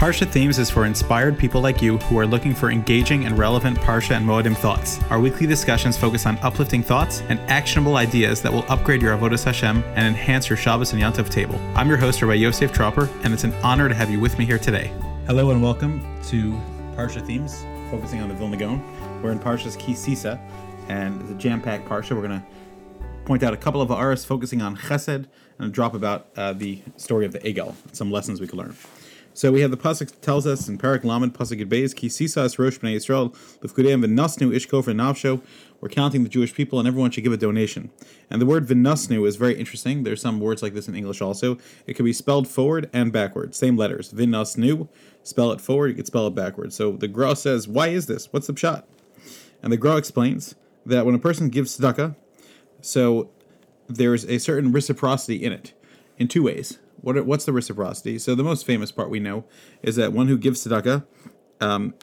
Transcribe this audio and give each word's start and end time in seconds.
Parsha 0.00 0.26
Themes 0.26 0.58
is 0.58 0.70
for 0.70 0.86
inspired 0.86 1.38
people 1.38 1.60
like 1.60 1.82
you 1.82 1.98
who 1.98 2.18
are 2.18 2.26
looking 2.26 2.54
for 2.54 2.70
engaging 2.70 3.26
and 3.26 3.36
relevant 3.36 3.76
Parsha 3.80 4.16
and 4.16 4.26
Moedim 4.26 4.56
thoughts. 4.56 4.98
Our 5.10 5.20
weekly 5.20 5.46
discussions 5.46 5.98
focus 5.98 6.24
on 6.24 6.38
uplifting 6.38 6.82
thoughts 6.82 7.20
and 7.28 7.38
actionable 7.50 7.96
ideas 7.96 8.40
that 8.40 8.50
will 8.50 8.64
upgrade 8.70 9.02
your 9.02 9.14
Avodas 9.14 9.44
Hashem 9.44 9.84
and 9.96 10.06
enhance 10.06 10.48
your 10.48 10.56
Shabbos 10.56 10.94
and 10.94 11.02
Yontif 11.02 11.28
table. 11.28 11.60
I'm 11.74 11.86
your 11.86 11.98
host, 11.98 12.22
Rabbi 12.22 12.32
Yosef 12.32 12.72
Tropper, 12.72 13.10
and 13.24 13.34
it's 13.34 13.44
an 13.44 13.52
honor 13.62 13.90
to 13.90 13.94
have 13.94 14.08
you 14.08 14.18
with 14.18 14.38
me 14.38 14.46
here 14.46 14.58
today. 14.58 14.90
Hello 15.26 15.50
and 15.50 15.62
welcome 15.62 16.00
to 16.28 16.52
Parsha 16.96 17.20
Themes, 17.20 17.66
focusing 17.90 18.22
on 18.22 18.30
the 18.30 18.34
Vilna 18.34 18.56
Gaon. 18.56 19.22
We're 19.22 19.32
in 19.32 19.38
Parsha's 19.38 19.76
Ki 19.76 19.92
Sisa, 19.92 20.40
and 20.88 21.20
it's 21.20 21.30
a 21.30 21.34
jam-packed 21.34 21.86
Parsha. 21.86 22.16
We're 22.16 22.26
going 22.26 22.40
to 22.40 22.46
point 23.26 23.42
out 23.42 23.52
a 23.52 23.58
couple 23.58 23.82
of 23.82 23.90
aras 23.90 24.24
focusing 24.24 24.62
on 24.62 24.78
Chesed 24.78 25.26
and 25.58 25.68
a 25.68 25.68
drop 25.68 25.92
about 25.92 26.28
uh, 26.38 26.54
the 26.54 26.80
story 26.96 27.26
of 27.26 27.32
the 27.32 27.40
Egel, 27.40 27.74
some 27.92 28.10
lessons 28.10 28.40
we 28.40 28.46
can 28.46 28.58
learn. 28.58 28.74
So 29.40 29.50
we 29.50 29.62
have 29.62 29.70
the 29.70 29.78
pasuk 29.78 30.20
tells 30.20 30.46
us 30.46 30.68
in 30.68 30.76
Parak 30.76 31.02
Lamed 31.02 31.32
pasuk 31.32 31.64
Beis 31.64 31.96
Ki 31.96 32.08
Sisas 32.08 32.58
Rosh 32.58 32.78
Bnei 32.78 32.96
Yisrael 32.96 33.34
Lefkudeim 33.62 34.04
V'Nasnu 34.04 34.54
Ishko 34.54 34.82
Navsho. 34.92 35.40
We're 35.80 35.88
counting 35.88 36.24
the 36.24 36.28
Jewish 36.28 36.52
people, 36.52 36.78
and 36.78 36.86
everyone 36.86 37.10
should 37.10 37.24
give 37.24 37.32
a 37.32 37.38
donation. 37.38 37.90
And 38.28 38.38
the 38.38 38.44
word 38.44 38.66
V'Nasnu 38.66 39.26
is 39.26 39.36
very 39.36 39.58
interesting. 39.58 40.02
There's 40.02 40.20
some 40.20 40.40
words 40.40 40.62
like 40.62 40.74
this 40.74 40.88
in 40.88 40.94
English 40.94 41.22
also. 41.22 41.56
It 41.86 41.94
can 41.94 42.04
be 42.04 42.12
spelled 42.12 42.48
forward 42.48 42.90
and 42.92 43.14
backward, 43.14 43.54
same 43.54 43.78
letters. 43.78 44.12
V'Nasnu, 44.12 44.88
spell 45.22 45.52
it 45.52 45.62
forward, 45.62 45.88
you 45.88 45.94
can 45.94 46.04
spell 46.04 46.26
it 46.26 46.34
backward. 46.34 46.74
So 46.74 46.92
the 46.92 47.08
Gra 47.08 47.34
says, 47.34 47.66
why 47.66 47.88
is 47.88 48.08
this? 48.08 48.30
What's 48.34 48.46
the 48.46 48.54
shot? 48.54 48.86
And 49.62 49.72
the 49.72 49.78
Gra 49.78 49.96
explains 49.96 50.54
that 50.84 51.06
when 51.06 51.14
a 51.14 51.18
person 51.18 51.48
gives 51.48 51.78
tzedakah, 51.78 52.14
so 52.82 53.30
there's 53.88 54.26
a 54.26 54.36
certain 54.36 54.70
reciprocity 54.70 55.42
in 55.42 55.50
it, 55.50 55.72
in 56.18 56.28
two 56.28 56.42
ways. 56.42 56.78
What 57.00 57.24
what's 57.26 57.44
the 57.44 57.52
reciprocity? 57.52 58.18
So 58.18 58.34
the 58.34 58.44
most 58.44 58.66
famous 58.66 58.92
part 58.92 59.10
we 59.10 59.20
know 59.20 59.44
is 59.82 59.96
that 59.96 60.12
one 60.12 60.28
who 60.28 60.36
gives 60.36 60.64
tzedakah, 60.66 61.04
um, 61.60 61.94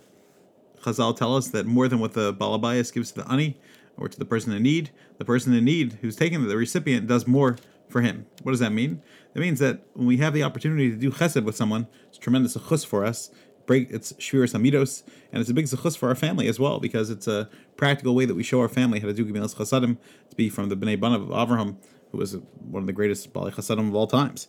Chazal 0.82 1.16
tell 1.16 1.36
us 1.36 1.50
that 1.50 1.66
more 1.66 1.88
than 1.88 2.00
what 2.00 2.14
the 2.14 2.34
balabayas 2.34 2.94
gives 2.94 3.12
to 3.12 3.22
the 3.22 3.32
ani 3.32 3.60
or 3.98 4.08
to 4.08 4.18
the 4.18 4.26
person 4.26 4.54
in 4.54 4.64
need, 4.64 4.92
the 5.18 5.26
person 5.26 5.54
in 5.54 5.66
need 5.66 6.00
who's 6.02 6.16
taking 6.16 6.48
the 6.48 6.56
recipient 6.56 7.08
does 7.08 7.28
more 7.28 7.58
for 7.90 8.02
him. 8.02 8.26
What 8.44 8.52
does 8.52 8.60
that 8.60 8.72
mean? 8.72 9.02
That 9.34 9.42
means 9.42 9.60
that 9.60 9.82
when 9.94 10.08
we 10.08 10.18
have 10.18 10.34
the 10.34 10.44
opportunity 10.44 10.90
to 10.90 10.96
do 10.96 11.12
chesed 11.12 11.44
with 11.44 11.56
someone, 11.56 11.88
it's 12.08 12.18
tremendous 12.18 12.58
chus 12.70 12.84
for 12.84 13.06
us. 13.06 13.32
Break 13.66 13.90
it's 13.92 14.14
shviras 14.14 14.56
amidos, 14.56 15.04
and 15.32 15.42
it's 15.42 15.50
a 15.50 15.54
big 15.54 15.66
zechus 15.66 15.98
for 15.98 16.08
our 16.08 16.16
family 16.16 16.48
as 16.48 16.58
well 16.58 16.80
because 16.80 17.10
it's 17.10 17.28
a 17.28 17.50
practical 17.76 18.16
way 18.16 18.26
that 18.26 18.36
we 18.36 18.44
show 18.44 18.62
our 18.62 18.70
family 18.70 19.02
how 19.02 19.08
to 19.08 19.14
do 19.14 19.26
gemilas 19.26 19.56
chasadim 19.56 19.98
to 20.30 20.36
be 20.38 20.48
from 20.48 20.70
the 20.70 20.78
bnei 20.78 20.98
banav 20.98 21.24
of 21.24 21.30
Avraham, 21.30 21.76
who 22.12 22.18
was 22.18 22.38
one 22.62 22.84
of 22.84 22.88
the 22.88 22.94
greatest 22.94 23.34
bali 23.34 23.52
chasadim 23.52 23.90
of 23.90 23.96
all 23.96 24.08
times. 24.08 24.48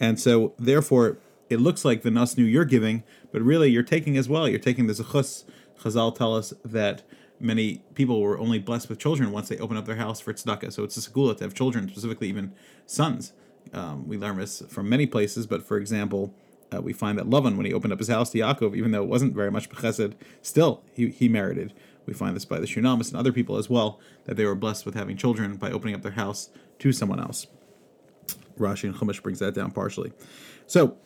And 0.00 0.18
so, 0.18 0.54
therefore, 0.58 1.18
it 1.50 1.60
looks 1.60 1.84
like 1.84 2.02
the 2.02 2.10
nasnu 2.10 2.50
you're 2.50 2.64
giving, 2.64 3.04
but 3.30 3.42
really 3.42 3.70
you're 3.70 3.82
taking 3.82 4.16
as 4.16 4.28
well. 4.28 4.48
You're 4.48 4.58
taking 4.58 4.86
the 4.86 4.94
zechus. 4.94 5.44
Chazal 5.80 6.14
tell 6.14 6.34
us 6.34 6.52
that 6.64 7.02
many 7.38 7.82
people 7.94 8.20
were 8.20 8.38
only 8.38 8.58
blessed 8.58 8.88
with 8.88 8.98
children 8.98 9.32
once 9.32 9.48
they 9.48 9.58
open 9.58 9.76
up 9.76 9.86
their 9.86 9.96
house 9.96 10.20
for 10.20 10.32
tzedakah. 10.32 10.72
So 10.72 10.84
it's 10.84 10.96
a 10.96 11.10
segula 11.10 11.36
to 11.38 11.44
have 11.44 11.54
children, 11.54 11.88
specifically 11.88 12.28
even 12.28 12.52
sons. 12.86 13.32
Um, 13.72 14.06
we 14.06 14.16
learn 14.16 14.36
this 14.38 14.62
from 14.68 14.88
many 14.88 15.06
places, 15.06 15.46
but 15.46 15.66
for 15.66 15.76
example, 15.76 16.34
uh, 16.72 16.80
we 16.80 16.92
find 16.92 17.18
that 17.18 17.28
Lavan, 17.28 17.56
when 17.56 17.66
he 17.66 17.72
opened 17.72 17.92
up 17.92 17.98
his 17.98 18.08
house 18.08 18.30
to 18.30 18.38
Yaakov, 18.38 18.76
even 18.76 18.90
though 18.92 19.02
it 19.02 19.08
wasn't 19.08 19.34
very 19.34 19.50
much 19.50 19.68
bechesed, 19.68 20.14
still 20.42 20.82
he, 20.92 21.08
he 21.08 21.28
merited. 21.28 21.72
We 22.06 22.14
find 22.14 22.34
this 22.34 22.44
by 22.44 22.58
the 22.58 22.66
Shunamis 22.66 23.08
and 23.08 23.16
other 23.16 23.32
people 23.32 23.56
as 23.56 23.68
well, 23.68 24.00
that 24.24 24.36
they 24.36 24.44
were 24.44 24.54
blessed 24.54 24.86
with 24.86 24.94
having 24.94 25.16
children 25.16 25.56
by 25.56 25.70
opening 25.70 25.94
up 25.94 26.02
their 26.02 26.12
house 26.12 26.50
to 26.78 26.92
someone 26.92 27.20
else. 27.20 27.46
Rashi 28.60 28.84
and 28.84 28.94
Chumash 28.94 29.22
brings 29.22 29.40
that 29.40 29.54
down 29.54 29.70
partially. 29.70 30.12
So, 30.66 30.96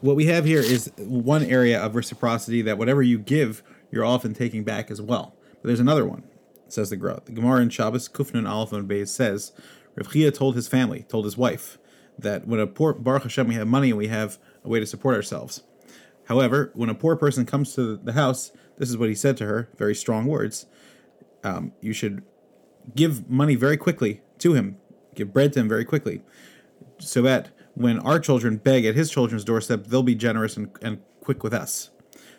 what 0.00 0.16
we 0.16 0.26
have 0.26 0.46
here 0.46 0.60
is 0.60 0.90
one 0.96 1.44
area 1.44 1.78
of 1.78 1.94
reciprocity 1.94 2.62
that 2.62 2.78
whatever 2.78 3.02
you 3.02 3.18
give, 3.18 3.62
you're 3.90 4.04
often 4.04 4.32
taking 4.32 4.64
back 4.64 4.90
as 4.90 5.02
well. 5.02 5.36
But 5.60 5.68
there's 5.68 5.80
another 5.80 6.06
one, 6.06 6.24
says 6.68 6.90
the 6.90 6.96
Gra. 6.96 7.20
The 7.24 7.32
Gemara 7.32 7.60
in 7.60 7.68
Shabbos, 7.68 8.08
Kufnun 8.08 8.48
Aleph 8.48 8.72
and 8.72 8.88
Beis 8.88 9.08
says, 9.08 9.52
Rav 9.94 10.10
Chia 10.10 10.30
told 10.30 10.54
his 10.54 10.68
family, 10.68 11.04
told 11.08 11.26
his 11.26 11.36
wife, 11.36 11.78
that 12.18 12.46
when 12.46 12.60
a 12.60 12.66
poor 12.66 12.94
Baruch 12.94 13.24
Hashem 13.24 13.48
we 13.48 13.54
have 13.54 13.68
money 13.68 13.90
and 13.90 13.98
we 13.98 14.08
have 14.08 14.38
a 14.64 14.68
way 14.68 14.80
to 14.80 14.86
support 14.86 15.14
ourselves. 15.14 15.62
However, 16.24 16.70
when 16.74 16.88
a 16.88 16.94
poor 16.94 17.16
person 17.16 17.44
comes 17.44 17.74
to 17.74 17.96
the 17.96 18.12
house, 18.12 18.52
this 18.78 18.88
is 18.88 18.96
what 18.96 19.08
he 19.08 19.14
said 19.14 19.36
to 19.38 19.46
her, 19.46 19.68
very 19.76 19.94
strong 19.94 20.26
words. 20.26 20.66
Um, 21.42 21.72
you 21.80 21.92
should 21.92 22.22
give 22.94 23.28
money 23.28 23.54
very 23.54 23.76
quickly 23.76 24.22
to 24.38 24.54
him, 24.54 24.78
give 25.14 25.32
bread 25.32 25.52
to 25.54 25.60
him 25.60 25.68
very 25.68 25.84
quickly 25.84 26.22
so 27.00 27.22
that 27.22 27.48
when 27.74 27.98
our 28.00 28.18
children 28.18 28.56
beg 28.56 28.84
at 28.84 28.94
his 28.94 29.10
children's 29.10 29.44
doorstep, 29.44 29.86
they'll 29.86 30.02
be 30.02 30.14
generous 30.14 30.56
and, 30.56 30.70
and 30.82 31.00
quick 31.20 31.42
with 31.42 31.54
us. 31.54 31.90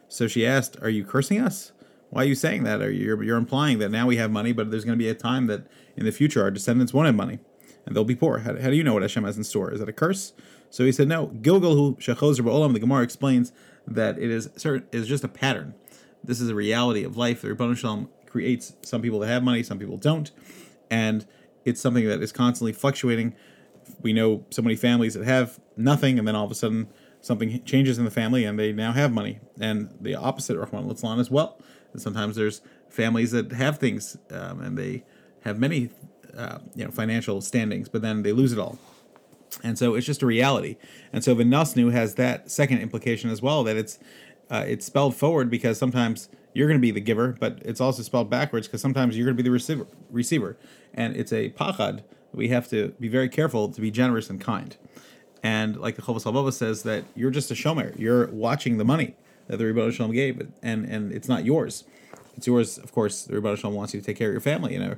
So 0.08 0.28
she 0.28 0.46
asked, 0.46 0.78
Are 0.82 0.90
you 0.90 1.04
cursing 1.04 1.40
us? 1.40 1.72
Why 2.10 2.24
are 2.24 2.28
you 2.28 2.36
saying 2.36 2.64
that? 2.64 2.82
Are 2.82 2.92
you, 2.92 3.06
you're, 3.06 3.24
you're 3.24 3.38
implying 3.38 3.80
that 3.80 3.90
now 3.90 4.06
we 4.06 4.18
have 4.18 4.32
money, 4.32 4.52
but 4.52 4.70
there's 4.70 4.84
going 4.84 4.98
to 4.98 5.04
be 5.04 5.10
a 5.10 5.16
time 5.16 5.48
that 5.48 5.66
in 5.96 6.06
the 6.06 6.12
future 6.12 6.42
our 6.42 6.52
descendants 6.52 6.94
won't 6.94 7.06
have 7.06 7.16
money 7.16 7.40
and 7.86 7.96
they'll 7.96 8.04
be 8.04 8.16
poor. 8.16 8.40
How, 8.40 8.60
how 8.60 8.70
do 8.70 8.76
you 8.76 8.84
know 8.84 8.94
what 8.94 9.02
Hashem 9.02 9.24
has 9.24 9.38
in 9.38 9.44
store? 9.44 9.72
Is 9.72 9.80
that 9.80 9.90
a 9.90 9.94
curse? 9.94 10.34
So 10.70 10.86
he 10.86 10.92
said, 10.92 11.08
No. 11.08 11.28
Gilgal 11.28 11.76
who 11.76 11.96
Shechozer 11.96 12.42
Ba'olam, 12.42 12.74
the 12.74 12.80
Gemara 12.80 13.04
explains 13.04 13.52
that 13.88 14.18
it 14.20 14.30
is 14.30 14.50
certain 14.56 14.88
is 14.92 15.08
just 15.08 15.24
a 15.24 15.28
pattern. 15.28 15.74
This 16.24 16.40
is 16.40 16.50
a 16.50 16.56
reality 16.56 17.04
of 17.04 17.18
life. 17.18 17.42
The 17.42 17.50
Ribbon 17.50 17.76
Shalom 17.76 18.10
creates 18.28 18.76
some 18.82 19.02
people 19.02 19.20
that 19.20 19.28
have 19.28 19.44
money, 19.44 19.64
some 19.64 19.80
people 19.80 19.98
don't. 19.98 20.32
And 20.90 21.26
it's 21.66 21.82
something 21.82 22.08
that 22.08 22.22
is 22.22 22.32
constantly 22.32 22.74
fluctuating 22.74 23.36
we 24.02 24.14
know 24.14 24.46
so 24.50 24.62
many 24.62 24.76
families 24.76 25.14
that 25.14 25.26
have 25.26 25.60
nothing, 25.78 26.20
and 26.20 26.28
then 26.28 26.36
all 26.36 26.46
of 26.46 26.52
a 26.52 26.56
sudden 26.56 26.88
something 27.22 27.64
changes 27.64 27.98
in 27.98 28.06
the 28.06 28.12
family 28.12 28.44
and 28.44 28.60
they 28.60 28.74
now 28.74 28.92
have 28.92 29.12
money. 29.12 29.40
And 29.60 29.96
the 30.02 30.16
opposite, 30.16 30.58
Rahman 30.58 30.90
Litzlan, 30.90 31.20
as 31.20 31.30
well. 31.30 31.58
And 31.94 32.02
sometimes 32.02 32.36
there's 32.36 32.62
families 32.90 33.32
that 33.32 33.52
have 33.54 33.78
things 33.78 34.18
um, 34.32 34.62
and 34.62 34.78
they 34.78 35.04
have 35.42 35.60
many, 35.60 35.90
uh, 36.36 36.60
you 36.76 36.84
know, 36.84 36.92
financial 36.92 37.42
standings, 37.42 37.88
but 37.88 38.02
then 38.02 38.24
they 38.24 38.32
lose 38.32 38.52
it 38.52 38.60
all. 38.60 38.80
And 39.64 39.78
so 39.78 39.96
it's 39.96 40.06
just 40.06 40.22
a 40.22 40.26
reality. 40.26 40.78
And 41.14 41.24
so 41.24 41.34
the 41.34 41.44
Vinasnu 41.44 41.92
has 41.92 42.16
that 42.16 42.50
second 42.50 42.80
implication 42.80 43.30
as 43.30 43.42
well 43.42 43.64
that 43.64 43.78
it's 43.78 44.00
uh, 44.50 44.66
it's 44.68 44.86
spelled 44.86 45.16
forward 45.16 45.50
because 45.50 45.78
sometimes 45.78 46.28
you're 46.54 46.68
going 46.68 46.80
to 46.80 46.82
be 46.82 46.92
the 46.92 47.00
giver, 47.00 47.38
but 47.40 47.60
it's 47.64 47.80
also 47.80 48.02
spelled 48.04 48.30
backwards 48.30 48.68
because 48.68 48.82
sometimes 48.82 49.16
you're 49.16 49.26
going 49.26 49.38
to 49.38 49.42
be 49.42 49.48
the 49.48 49.52
receiver. 49.52 49.88
Receiver, 50.10 50.58
and 50.94 51.16
it's 51.16 51.32
a 51.32 51.52
pachad 51.52 52.04
we 52.34 52.50
have 52.50 52.70
to 52.70 52.90
be 53.00 53.08
very 53.08 53.30
careful 53.30 53.70
to 53.70 53.82
be 53.82 53.92
generous 53.92 54.30
and 54.30 54.40
kind. 54.40 54.76
And 55.44 55.78
like 55.78 55.96
the 55.96 56.02
Chovos 56.02 56.24
HaLevavos 56.24 56.54
says 56.54 56.84
that 56.84 57.04
you're 57.16 57.32
just 57.32 57.52
a 57.52 57.54
shomer. 57.54 57.98
You're 57.98 58.28
watching 58.28 58.78
the 58.78 58.86
money 58.86 59.16
that 59.48 59.58
the 59.58 59.66
Rebbe 59.66 59.92
Shalom 59.92 60.12
gave, 60.12 60.48
and 60.62 60.86
and 60.86 61.12
it's 61.12 61.28
not 61.28 61.46
yours. 61.46 61.84
It's 62.38 62.48
yours, 62.48 62.78
of 62.78 62.92
course. 62.92 63.24
The 63.24 63.36
Rebbe 63.36 63.56
Shalom 63.58 63.76
wants 63.76 63.94
you 63.94 64.00
to 64.00 64.06
take 64.06 64.18
care 64.18 64.30
of 64.30 64.34
your 64.34 64.42
family 64.42 64.76
in 64.76 64.82
a 64.82 64.98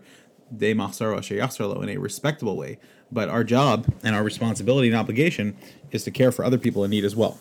de 0.55 0.73
machsaro 0.73 1.83
in 1.83 1.89
a 1.89 1.97
respectable 1.97 2.57
way. 2.57 2.77
But 3.11 3.29
our 3.29 3.44
job 3.44 3.91
and 4.03 4.15
our 4.15 4.23
responsibility 4.23 4.88
and 4.88 4.97
obligation 4.97 5.55
is 5.91 6.03
to 6.03 6.11
care 6.11 6.31
for 6.31 6.44
other 6.44 6.57
people 6.57 6.83
in 6.83 6.91
need 6.91 7.05
as 7.05 7.15
well. 7.15 7.39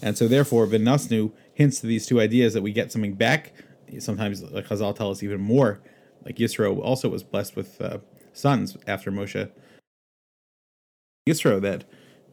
And 0.00 0.16
so, 0.16 0.26
therefore, 0.26 0.66
Vinasnu 0.66 1.32
hints 1.54 1.80
to 1.80 1.86
these 1.86 2.06
two 2.06 2.20
ideas 2.20 2.54
that 2.54 2.62
we 2.62 2.72
get 2.72 2.90
something 2.90 3.14
back. 3.14 3.52
Sometimes, 3.98 4.42
like 4.42 4.66
Chazal 4.66 4.96
tell 4.96 5.10
us, 5.10 5.22
even 5.22 5.40
more. 5.40 5.80
Like 6.24 6.36
Yisro 6.36 6.80
also 6.80 7.08
was 7.08 7.22
blessed 7.22 7.56
with 7.56 7.80
uh, 7.80 7.98
sons 8.32 8.76
after 8.86 9.10
Moshe. 9.10 9.50
Yisro 11.28 11.60
that 11.60 11.84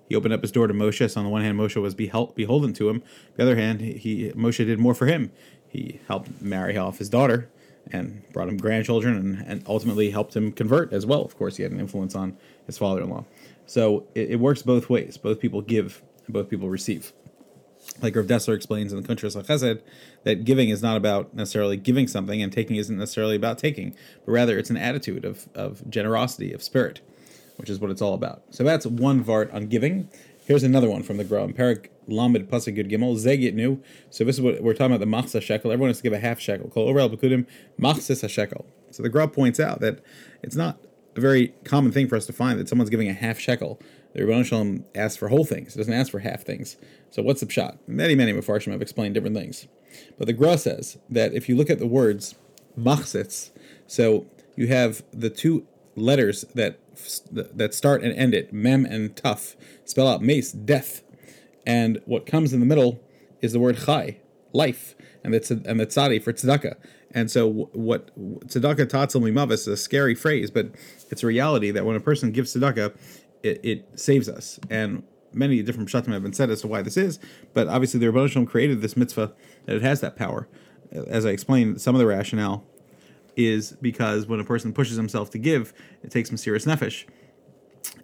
he 0.08 0.16
opened 0.16 0.34
up 0.34 0.42
his 0.42 0.52
door 0.52 0.68
to 0.68 0.74
Moshe. 0.74 1.10
So 1.10 1.20
on 1.20 1.26
the 1.26 1.32
one 1.32 1.44
hand, 1.44 1.58
Moshe 1.60 1.80
was 1.80 1.94
behel- 1.94 2.34
beholden 2.36 2.74
to 2.74 2.90
him. 2.90 3.04
The 3.36 3.44
other 3.44 3.56
hand, 3.56 3.82
he 3.82 4.32
Moshe 4.36 4.66
did 4.66 4.80
more 4.80 4.96
for 4.96 5.06
him. 5.06 5.32
He 5.68 6.00
helped 6.08 6.42
marry 6.42 6.78
off 6.78 6.98
his 6.98 7.10
daughter 7.10 7.50
and 7.92 8.24
brought 8.34 8.50
him 8.50 8.58
grandchildren 8.58 9.16
and, 9.16 9.44
and 9.48 9.64
ultimately 9.68 10.10
helped 10.10 10.36
him 10.36 10.52
convert 10.52 10.92
as 10.92 11.06
well. 11.06 11.24
Of 11.24 11.38
course, 11.38 11.58
he 11.58 11.64
had 11.64 11.72
an 11.72 11.80
influence 11.80 12.16
on 12.16 12.38
his 12.66 12.78
father-in-law. 12.78 13.26
So 13.68 14.08
it, 14.16 14.32
it 14.32 14.36
works 14.40 14.64
both 14.64 14.90
ways. 14.90 15.18
Both 15.18 15.40
people 15.40 15.62
give 15.62 16.02
both 16.28 16.50
people 16.50 16.70
receive 16.70 17.14
like 18.02 18.16
Rav 18.16 18.28
Dessler 18.28 18.56
explains 18.56 18.94
in 18.94 19.02
the 19.02 19.08
Kuntres 19.08 19.36
Chesed, 19.36 19.82
that 20.24 20.44
giving 20.46 20.70
is 20.70 20.82
not 20.82 20.98
about 20.98 21.34
necessarily 21.34 21.78
giving 21.78 22.08
something, 22.08 22.42
and 22.42 22.52
taking 22.52 22.78
isn't 22.78 22.98
necessarily 22.98 23.36
about 23.36 23.58
taking, 23.58 23.96
but 24.26 24.32
rather 24.32 24.58
it's 24.58 24.70
an 24.70 24.78
attitude 24.78 25.26
of, 25.26 25.50
of 25.54 25.90
generosity, 25.90 26.54
of 26.54 26.64
spirit, 26.64 27.02
which 27.58 27.70
is 27.70 27.80
what 27.80 27.92
it's 27.92 28.02
all 28.02 28.14
about. 28.14 28.44
So 28.52 28.64
that's 28.64 28.86
one 28.86 29.24
vart 29.24 29.54
on 29.54 29.68
giving. 29.68 30.10
Here's 30.46 30.64
another 30.64 30.90
one 30.90 31.04
from 31.04 31.18
the 31.18 31.24
Gra. 31.24 31.48
Perik 31.50 31.90
Lamed 32.08 32.50
Pasuk 32.50 32.76
Gid 32.76 32.90
Gimel 32.90 33.16
Zegit 33.16 33.54
new. 33.54 33.84
So 34.10 34.24
this 34.24 34.38
is 34.38 34.42
what 34.42 34.64
we're 34.64 34.74
talking 34.74 34.96
about 34.96 35.00
the 35.00 35.06
machsa 35.06 35.42
shekel. 35.42 35.72
Everyone 35.72 35.90
has 35.90 35.98
to 35.98 36.04
give 36.04 36.14
a 36.14 36.20
half 36.20 36.40
shekel. 36.40 36.70
Call 36.70 36.92
overal 36.92 37.16
bekudim 37.16 37.46
machsis 37.80 38.28
shekel. 38.28 38.66
So 38.90 39.04
the 39.04 39.10
Gra 39.10 39.28
points 39.28 39.60
out 39.60 39.80
that 39.82 40.00
it's 40.42 40.56
not 40.56 40.80
a 41.16 41.22
very 41.22 41.50
common 41.66 41.92
thing 41.92 42.08
for 42.08 42.16
us 42.16 42.26
to 42.26 42.34
find 42.34 42.60
that 42.60 42.68
someone's 42.68 42.90
giving 42.90 43.10
a 43.10 43.14
half 43.14 43.38
shekel 43.38 43.80
the 44.14 44.26
Rebbe 44.26 44.44
Shalom 44.44 44.86
asks 44.96 45.18
for 45.18 45.30
whole 45.30 45.46
things. 45.46 45.76
It 45.76 45.80
doesn't 45.80 45.94
ask 45.94 46.12
for 46.12 46.20
half 46.20 46.44
things. 46.44 46.78
So 47.12 47.22
what's 47.22 47.42
the 47.42 47.50
shot? 47.50 47.78
Many, 47.88 48.16
many 48.16 48.34
Mefarshim 48.34 48.72
have 48.72 48.82
explained 48.82 49.14
different 49.14 49.36
things. 49.36 49.68
But 50.18 50.28
the 50.28 50.34
Gra 50.34 50.58
says 50.58 50.98
that 51.10 51.34
if 51.34 51.48
you 51.48 51.56
look 51.56 51.70
at 51.70 51.80
the 51.80 51.88
words 51.88 52.36
machsitz, 52.78 53.52
so 53.88 54.28
you 54.56 54.68
have 54.68 55.04
the 55.12 55.30
two 55.30 55.66
letters 55.96 56.46
that 56.56 56.80
that 57.32 57.74
start 57.74 58.04
and 58.04 58.14
end 58.14 58.34
it, 58.34 58.52
mem 58.52 58.86
and 58.86 59.16
tough, 59.16 59.56
spell 59.86 60.08
out 60.08 60.22
mace, 60.22 60.52
death. 60.52 61.02
And 61.66 62.02
what 62.06 62.26
comes 62.26 62.52
in 62.52 62.60
the 62.60 62.66
middle 62.66 63.00
is 63.42 63.54
the 63.54 63.60
word 63.60 63.78
chai, 63.78 64.18
life, 64.54 64.96
and 65.24 65.34
the 65.34 65.62
and 65.66 65.80
the 65.80 65.88
tzadi 65.88 66.22
for 66.22 66.34
tzedakah. 66.34 66.76
And 67.12 67.32
so, 67.32 67.70
what 67.74 68.16
tzedakah 68.48 68.88
tatzal 68.88 69.22
mimavis 69.22 69.54
is 69.54 69.68
a 69.68 69.78
scary 69.78 70.14
phrase, 70.14 70.52
but 70.52 70.70
it's 71.10 71.24
a 71.24 71.28
reality 71.28 71.72
that 71.72 71.86
when 71.86 71.96
a 71.96 72.02
person 72.02 72.32
gives 72.32 72.56
tzedakah, 72.56 72.96
it, 73.44 73.60
it 73.64 74.00
saves 74.00 74.30
us. 74.30 74.60
And 74.70 75.04
many 75.34 75.62
different 75.62 75.90
pshatim 75.90 76.12
have 76.12 76.24
been 76.24 76.34
said 76.34 76.50
as 76.50 76.62
to 76.62 76.68
why 76.68 76.82
this 76.82 76.98
is, 76.98 77.20
but 77.54 77.68
obviously 77.68 78.00
the 78.00 78.12
Rebbe 78.12 78.28
Shalom 78.28 78.46
created 78.46 78.82
this 78.82 78.98
mitzvah 78.98 79.34
that 79.66 79.76
it 79.76 79.82
has 79.82 80.02
that 80.02 80.16
power. 80.16 80.48
As 80.92 81.26
I 81.26 81.30
explained, 81.30 81.82
some 81.82 81.96
of 81.96 82.00
the 82.00 82.08
rationale 82.08 82.66
is 83.36 83.74
because 83.74 84.26
when 84.28 84.40
a 84.40 84.44
person 84.44 84.74
pushes 84.74 84.98
himself 84.98 85.30
to 85.32 85.38
give, 85.38 85.74
it 86.04 86.12
takes 86.12 86.30
him 86.30 86.38
serious 86.38 86.66
nefesh, 86.66 87.06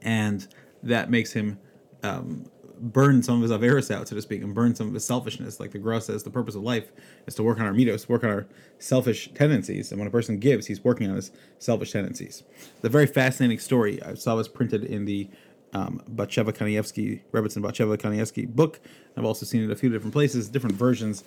and 0.01 0.47
that 0.83 1.09
makes 1.09 1.33
him 1.33 1.59
um, 2.03 2.45
burn 2.79 3.23
some 3.23 3.41
of 3.41 3.49
his 3.49 3.51
averis 3.51 3.93
out, 3.93 4.07
so 4.07 4.15
to 4.15 4.21
speak, 4.21 4.41
and 4.41 4.53
burn 4.53 4.75
some 4.75 4.87
of 4.87 4.93
his 4.93 5.05
selfishness. 5.05 5.59
Like 5.59 5.71
the 5.71 5.79
Gra 5.79 6.01
says, 6.01 6.23
the 6.23 6.29
purpose 6.29 6.55
of 6.55 6.63
life 6.63 6.91
is 7.27 7.35
to 7.35 7.43
work 7.43 7.59
on 7.59 7.65
our 7.65 7.73
mitos, 7.73 8.07
work 8.07 8.23
on 8.23 8.29
our 8.29 8.47
selfish 8.79 9.31
tendencies. 9.33 9.91
And 9.91 9.99
when 9.99 10.07
a 10.07 10.11
person 10.11 10.39
gives, 10.39 10.67
he's 10.67 10.83
working 10.83 11.09
on 11.09 11.15
his 11.15 11.31
selfish 11.59 11.91
tendencies. 11.91 12.43
The 12.81 12.89
very 12.89 13.07
fascinating 13.07 13.59
story 13.59 14.01
I 14.03 14.13
saw 14.15 14.35
was 14.35 14.47
printed 14.47 14.83
in 14.83 15.05
the 15.05 15.29
um, 15.73 16.01
Batsheva 16.09 16.53
Kanievsky, 16.53 17.21
Rebbetzin 17.31 17.61
Batsheva 17.61 17.97
Kanievsky 17.97 18.47
book. 18.47 18.79
I've 19.17 19.25
also 19.25 19.45
seen 19.45 19.63
it 19.63 19.71
a 19.71 19.75
few 19.75 19.89
different 19.89 20.13
places, 20.13 20.49
different 20.49 20.75
versions 20.75 21.23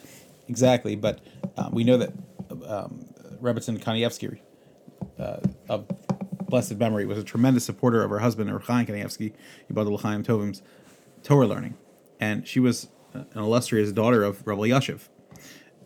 exactly, 0.48 0.96
but 0.96 1.20
uh, 1.56 1.68
we 1.72 1.84
know 1.84 1.98
that 1.98 2.12
um, 2.66 3.04
Rebbetzin 3.40 3.78
Kanievsky 3.78 4.38
uh, 5.18 5.40
of 5.68 5.86
blessed 6.48 6.76
memory 6.76 7.04
was 7.04 7.18
a 7.18 7.24
tremendous 7.24 7.64
supporter 7.64 8.02
of 8.02 8.10
her 8.10 8.18
husband, 8.18 8.50
Chaim 8.50 8.86
Kanievsky, 8.86 9.32
Chaim 10.00 10.22
Tovim's 10.22 10.62
Torah 11.22 11.46
learning. 11.46 11.76
And 12.20 12.46
she 12.46 12.60
was 12.60 12.88
an 13.12 13.26
illustrious 13.34 13.92
daughter 13.92 14.22
of 14.22 14.46
Rabbi 14.46 14.68
Yashiv. 14.68 15.08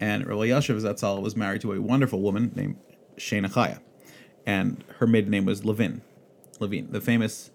And 0.01 0.27
Rabbi 0.27 0.49
Yashiv 0.49 0.81
Zatzal 0.81 1.23
was 1.23 1.37
married 1.37 1.61
to 1.63 1.73
a 1.73 1.81
wonderful 1.81 2.21
woman 2.21 2.53
named 2.55 2.77
Shena 3.17 3.53
Chaya. 3.53 3.81
And 4.47 4.85
her 4.99 5.07
maiden 5.07 5.31
name 5.31 5.45
was 5.45 5.65
Levin. 5.65 6.03
Levine, 6.59 6.91
the 6.91 7.01
famous 7.01 7.51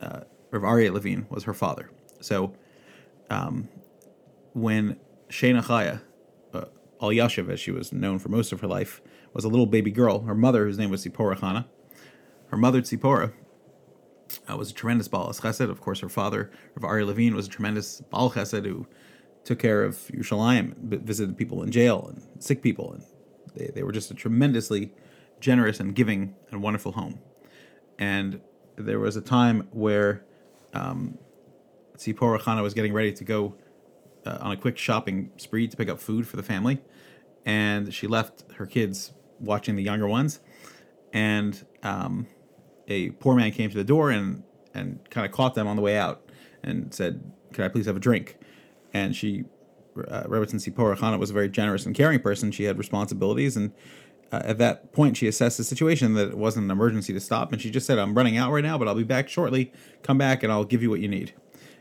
uh, 0.00 0.20
Rav 0.50 0.62
Aryeh 0.62 0.92
Levine 0.92 1.26
was 1.30 1.44
her 1.44 1.54
father. 1.54 1.90
So 2.20 2.52
um, 3.30 3.68
when 4.52 4.98
Shena 5.28 5.64
Chaya, 5.64 6.00
uh, 6.52 6.64
Elyashiv, 7.00 7.48
as 7.50 7.60
she 7.60 7.70
was 7.70 7.92
known 7.92 8.18
for 8.18 8.28
most 8.28 8.52
of 8.52 8.60
her 8.60 8.66
life, 8.66 9.00
was 9.32 9.44
a 9.44 9.48
little 9.48 9.66
baby 9.66 9.90
girl, 9.90 10.20
her 10.22 10.34
mother, 10.34 10.64
whose 10.64 10.78
name 10.78 10.90
was 10.90 11.04
Tzipora 11.04 11.38
Chana, 11.38 11.66
her 12.48 12.56
mother 12.56 12.82
Tzipora 12.82 13.32
uh, 14.50 14.56
was 14.56 14.70
a 14.70 14.74
tremendous 14.74 15.08
Baal 15.08 15.28
Chesed. 15.32 15.70
Of 15.70 15.80
course, 15.80 16.00
her 16.00 16.08
father, 16.08 16.50
Rav 16.76 16.90
Aryeh 16.90 17.06
Levine, 17.06 17.34
was 17.34 17.46
a 17.46 17.50
tremendous 17.50 18.00
Baal 18.10 18.30
Chesed 18.30 18.64
who 18.64 18.86
took 19.44 19.58
care 19.58 19.82
of 19.82 19.96
Yerushalayim, 20.14 20.74
visited 21.02 21.36
people 21.36 21.62
in 21.62 21.70
jail 21.70 22.06
and 22.08 22.42
sick 22.42 22.62
people, 22.62 22.92
and 22.92 23.04
they, 23.54 23.66
they 23.74 23.82
were 23.82 23.92
just 23.92 24.10
a 24.10 24.14
tremendously 24.14 24.92
generous 25.40 25.80
and 25.80 25.94
giving 25.94 26.34
and 26.50 26.62
wonderful 26.62 26.92
home. 26.92 27.18
And 27.98 28.40
there 28.76 28.98
was 28.98 29.16
a 29.16 29.20
time 29.20 29.68
where 29.72 30.24
um, 30.74 31.18
Tzipora 31.96 32.40
Chana 32.40 32.62
was 32.62 32.74
getting 32.74 32.92
ready 32.92 33.12
to 33.12 33.24
go 33.24 33.54
uh, 34.26 34.38
on 34.40 34.52
a 34.52 34.56
quick 34.56 34.76
shopping 34.78 35.30
spree 35.36 35.68
to 35.68 35.76
pick 35.76 35.88
up 35.88 36.00
food 36.00 36.26
for 36.26 36.36
the 36.36 36.42
family, 36.42 36.80
and 37.44 37.92
she 37.92 38.06
left 38.06 38.44
her 38.56 38.66
kids 38.66 39.12
watching 39.38 39.76
the 39.76 39.82
younger 39.82 40.06
ones, 40.06 40.40
and 41.12 41.64
um, 41.82 42.26
a 42.90 43.10
poor 43.10 43.34
man 43.34 43.52
came 43.52 43.70
to 43.70 43.76
the 43.76 43.84
door 43.84 44.10
and 44.10 44.42
and 44.74 44.98
kind 45.10 45.26
of 45.26 45.32
caught 45.32 45.54
them 45.54 45.66
on 45.66 45.76
the 45.76 45.82
way 45.82 45.96
out 45.96 46.30
and 46.62 46.92
said, 46.92 47.32
"Could 47.52 47.64
I 47.64 47.68
please 47.68 47.86
have 47.86 47.96
a 47.96 48.00
drink?" 48.00 48.36
And 48.92 49.14
she, 49.14 49.44
uh, 49.96 50.24
Rebbetzin 50.24 50.56
Tzipora 50.56 50.96
Chana 50.96 51.18
was 51.18 51.30
a 51.30 51.32
very 51.32 51.48
generous 51.48 51.86
and 51.86 51.94
caring 51.94 52.20
person. 52.20 52.50
She 52.50 52.64
had 52.64 52.78
responsibilities, 52.78 53.56
and 53.56 53.72
uh, 54.32 54.42
at 54.44 54.58
that 54.58 54.92
point, 54.92 55.16
she 55.16 55.26
assessed 55.26 55.58
the 55.58 55.64
situation 55.64 56.14
that 56.14 56.28
it 56.28 56.38
wasn't 56.38 56.64
an 56.64 56.70
emergency 56.70 57.12
to 57.12 57.20
stop, 57.20 57.52
and 57.52 57.60
she 57.60 57.70
just 57.70 57.86
said, 57.86 57.98
"I'm 57.98 58.14
running 58.14 58.36
out 58.36 58.52
right 58.52 58.64
now, 58.64 58.76
but 58.78 58.88
I'll 58.88 58.94
be 58.94 59.04
back 59.04 59.28
shortly. 59.28 59.72
Come 60.02 60.18
back, 60.18 60.42
and 60.42 60.52
I'll 60.52 60.64
give 60.64 60.82
you 60.82 60.90
what 60.90 61.00
you 61.00 61.08
need." 61.08 61.32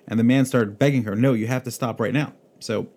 And 0.07 0.19
the 0.19 0.23
man 0.23 0.45
started 0.45 0.79
begging 0.79 1.03
her, 1.03 1.15
"No, 1.15 1.33
you 1.33 1.47
have 1.47 1.63
to 1.63 1.71
stop 1.71 1.99
right 1.99 2.13
now." 2.13 2.33
So, 2.59 2.87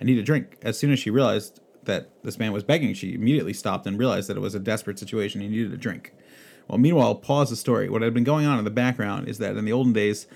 I 0.00 0.04
need 0.04 0.18
a 0.18 0.22
drink. 0.22 0.58
As 0.62 0.78
soon 0.78 0.92
as 0.92 0.98
she 0.98 1.10
realized 1.10 1.60
that 1.84 2.10
this 2.22 2.38
man 2.38 2.52
was 2.52 2.62
begging, 2.62 2.94
she 2.94 3.14
immediately 3.14 3.52
stopped 3.52 3.86
and 3.86 3.98
realized 3.98 4.28
that 4.28 4.36
it 4.36 4.40
was 4.40 4.54
a 4.54 4.60
desperate 4.60 4.98
situation. 4.98 5.40
He 5.40 5.48
needed 5.48 5.72
a 5.72 5.76
drink. 5.76 6.14
Well, 6.72 6.78
meanwhile, 6.78 7.14
pause 7.16 7.50
the 7.50 7.56
story. 7.56 7.90
What 7.90 8.00
had 8.00 8.14
been 8.14 8.24
going 8.24 8.46
on 8.46 8.58
in 8.58 8.64
the 8.64 8.70
background 8.70 9.28
is 9.28 9.36
that 9.36 9.58
in 9.58 9.66
the 9.66 9.72
olden 9.72 9.92
days, 9.92 10.26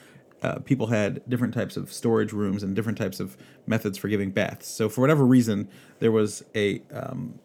uh, 0.43 0.59
people 0.59 0.89
had 0.89 1.23
different 1.27 1.55
types 1.55 1.79
of 1.79 1.91
storage 1.91 2.31
rooms 2.31 2.63
and 2.63 2.77
different 2.77 2.99
types 2.99 3.21
of 3.21 3.39
methods 3.67 3.97
for 3.97 4.09
giving 4.09 4.33
baths. 4.33 4.69
So, 4.69 4.91
for 4.91 5.01
whatever 5.01 5.25
reason, 5.25 5.67
there 5.99 6.13
was 6.13 6.45
a 6.55 6.83
um, 6.93 7.39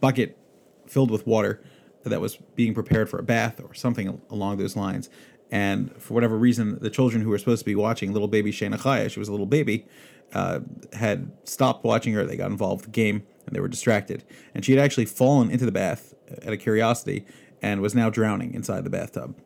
bucket 0.00 0.38
filled 0.86 1.10
with 1.10 1.26
water 1.26 1.62
that 2.04 2.18
was 2.18 2.36
being 2.54 2.72
prepared 2.72 3.10
for 3.10 3.18
a 3.18 3.22
bath 3.22 3.60
or 3.62 3.74
something 3.74 4.18
along 4.30 4.56
those 4.56 4.76
lines. 4.76 5.10
And 5.50 5.94
for 6.00 6.14
whatever 6.14 6.38
reason, 6.38 6.78
the 6.80 6.88
children 6.88 7.22
who 7.22 7.28
were 7.28 7.38
supposed 7.38 7.60
to 7.60 7.66
be 7.66 7.74
watching 7.74 8.14
little 8.14 8.28
baby 8.28 8.50
Shana 8.50 8.78
Chaya, 8.78 9.10
she 9.10 9.18
was 9.18 9.28
a 9.28 9.32
little 9.32 9.44
baby, 9.44 9.84
uh, 10.32 10.60
had 10.94 11.30
stopped 11.44 11.84
watching 11.84 12.14
her. 12.14 12.24
They 12.24 12.38
got 12.38 12.50
involved 12.50 12.80
with 12.80 12.94
the 12.94 12.98
game 12.98 13.26
and 13.44 13.54
they 13.54 13.60
were 13.60 13.68
distracted. 13.68 14.24
And 14.54 14.64
she 14.64 14.72
had 14.72 14.82
actually 14.82 15.04
fallen 15.04 15.50
into 15.50 15.66
the 15.66 15.72
bath 15.72 16.14
at 16.42 16.54
a 16.54 16.56
curiosity 16.56 17.26
and 17.66 17.80
was 17.80 17.94
now 17.94 18.08
drowning 18.08 18.54
inside 18.54 18.84
the 18.84 18.90
bathtub. 18.90 19.36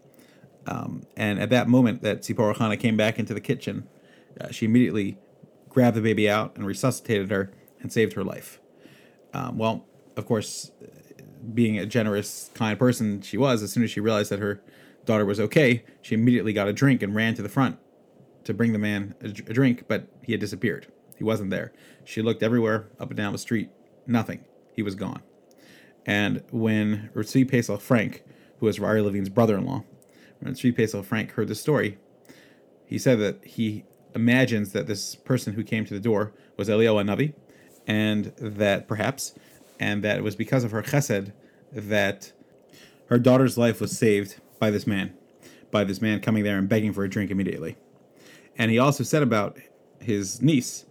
Um, 0.66 1.04
and 1.16 1.40
at 1.40 1.48
that 1.50 1.68
moment 1.68 2.02
that 2.02 2.20
Tzipora 2.20 2.54
Chana 2.54 2.78
came 2.78 2.96
back 2.96 3.18
into 3.18 3.32
the 3.32 3.40
kitchen, 3.40 3.88
uh, 4.38 4.50
she 4.50 4.66
immediately 4.66 5.16
grabbed 5.70 5.96
the 5.96 6.02
baby 6.02 6.28
out 6.28 6.54
and 6.54 6.66
resuscitated 6.66 7.30
her 7.30 7.50
and 7.80 7.90
saved 7.90 8.12
her 8.12 8.22
life. 8.22 8.60
Um, 9.32 9.56
well, 9.56 9.86
of 10.16 10.26
course, 10.26 10.70
being 11.54 11.78
a 11.78 11.86
generous, 11.86 12.50
kind 12.54 12.78
person 12.78 13.22
she 13.22 13.38
was, 13.38 13.62
as 13.62 13.72
soon 13.72 13.84
as 13.84 13.90
she 13.90 14.00
realized 14.00 14.30
that 14.30 14.38
her 14.38 14.60
daughter 15.06 15.24
was 15.24 15.40
okay, 15.40 15.82
she 16.02 16.14
immediately 16.14 16.52
got 16.52 16.68
a 16.68 16.72
drink 16.74 17.02
and 17.02 17.14
ran 17.14 17.34
to 17.34 17.42
the 17.42 17.48
front 17.48 17.78
to 18.44 18.52
bring 18.52 18.74
the 18.74 18.78
man 18.78 19.14
a, 19.22 19.28
a 19.28 19.54
drink, 19.54 19.84
but 19.88 20.08
he 20.22 20.32
had 20.32 20.40
disappeared. 20.40 20.88
He 21.16 21.24
wasn't 21.24 21.50
there. 21.50 21.72
She 22.04 22.20
looked 22.20 22.42
everywhere, 22.42 22.88
up 22.98 23.08
and 23.08 23.16
down 23.16 23.32
the 23.32 23.38
street, 23.38 23.70
nothing. 24.06 24.44
He 24.74 24.82
was 24.82 24.94
gone. 24.94 25.22
And 26.06 26.42
when 26.50 27.10
Ritzi 27.14 27.48
Pesach 27.48 27.80
Frank, 27.80 28.24
who 28.58 28.66
was 28.66 28.80
Rari 28.80 29.00
Levine's 29.02 29.28
brother-in-law, 29.28 29.84
when 30.40 30.54
Ritzi 30.54 30.74
Pesach 30.74 31.04
Frank 31.04 31.32
heard 31.32 31.48
the 31.48 31.54
story, 31.54 31.98
he 32.86 32.98
said 32.98 33.18
that 33.20 33.44
he 33.44 33.84
imagines 34.14 34.72
that 34.72 34.86
this 34.86 35.14
person 35.14 35.54
who 35.54 35.62
came 35.62 35.84
to 35.84 35.94
the 35.94 36.00
door 36.00 36.32
was 36.56 36.68
Eliyahu 36.68 37.04
Navi, 37.04 37.34
and 37.86 38.32
that 38.38 38.88
perhaps, 38.88 39.34
and 39.78 40.02
that 40.02 40.18
it 40.18 40.24
was 40.24 40.36
because 40.36 40.64
of 40.64 40.70
her 40.70 40.82
chesed 40.82 41.32
that 41.72 42.32
her 43.06 43.18
daughter's 43.18 43.56
life 43.56 43.80
was 43.80 43.96
saved 43.96 44.40
by 44.58 44.70
this 44.70 44.86
man, 44.86 45.14
by 45.70 45.84
this 45.84 46.02
man 46.02 46.20
coming 46.20 46.44
there 46.44 46.58
and 46.58 46.68
begging 46.68 46.92
for 46.92 47.04
a 47.04 47.08
drink 47.08 47.30
immediately. 47.30 47.76
And 48.58 48.70
he 48.70 48.78
also 48.78 49.04
said 49.04 49.22
about 49.22 49.58
his 50.00 50.42
niece, 50.42 50.84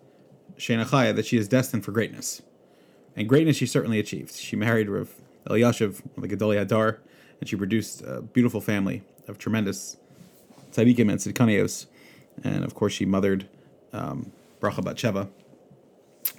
Shana 0.57 0.85
Chaya, 0.85 1.15
that 1.15 1.25
she 1.25 1.37
is 1.37 1.47
destined 1.47 1.85
for 1.85 1.91
greatness. 1.91 2.41
And 3.19 3.27
greatness 3.27 3.57
she 3.57 3.65
certainly 3.65 3.99
achieved. 3.99 4.33
She 4.33 4.55
married 4.55 4.87
Rav 4.87 5.13
Elyashiv, 5.45 6.01
the 6.17 6.27
Gedolei 6.29 6.65
Hadar, 6.65 6.99
and 7.41 7.49
she 7.49 7.57
produced 7.57 8.01
a 8.01 8.21
beautiful 8.21 8.61
family 8.61 9.03
of 9.27 9.37
tremendous 9.37 9.97
tzaddikim 10.71 11.11
and 11.11 11.19
tzidkanios. 11.19 11.87
And 12.45 12.63
of 12.63 12.75
course, 12.75 12.93
she 12.93 13.05
mothered 13.05 13.49
um, 13.91 14.31
Bracha 14.61 14.81
Batsheva 14.85 15.27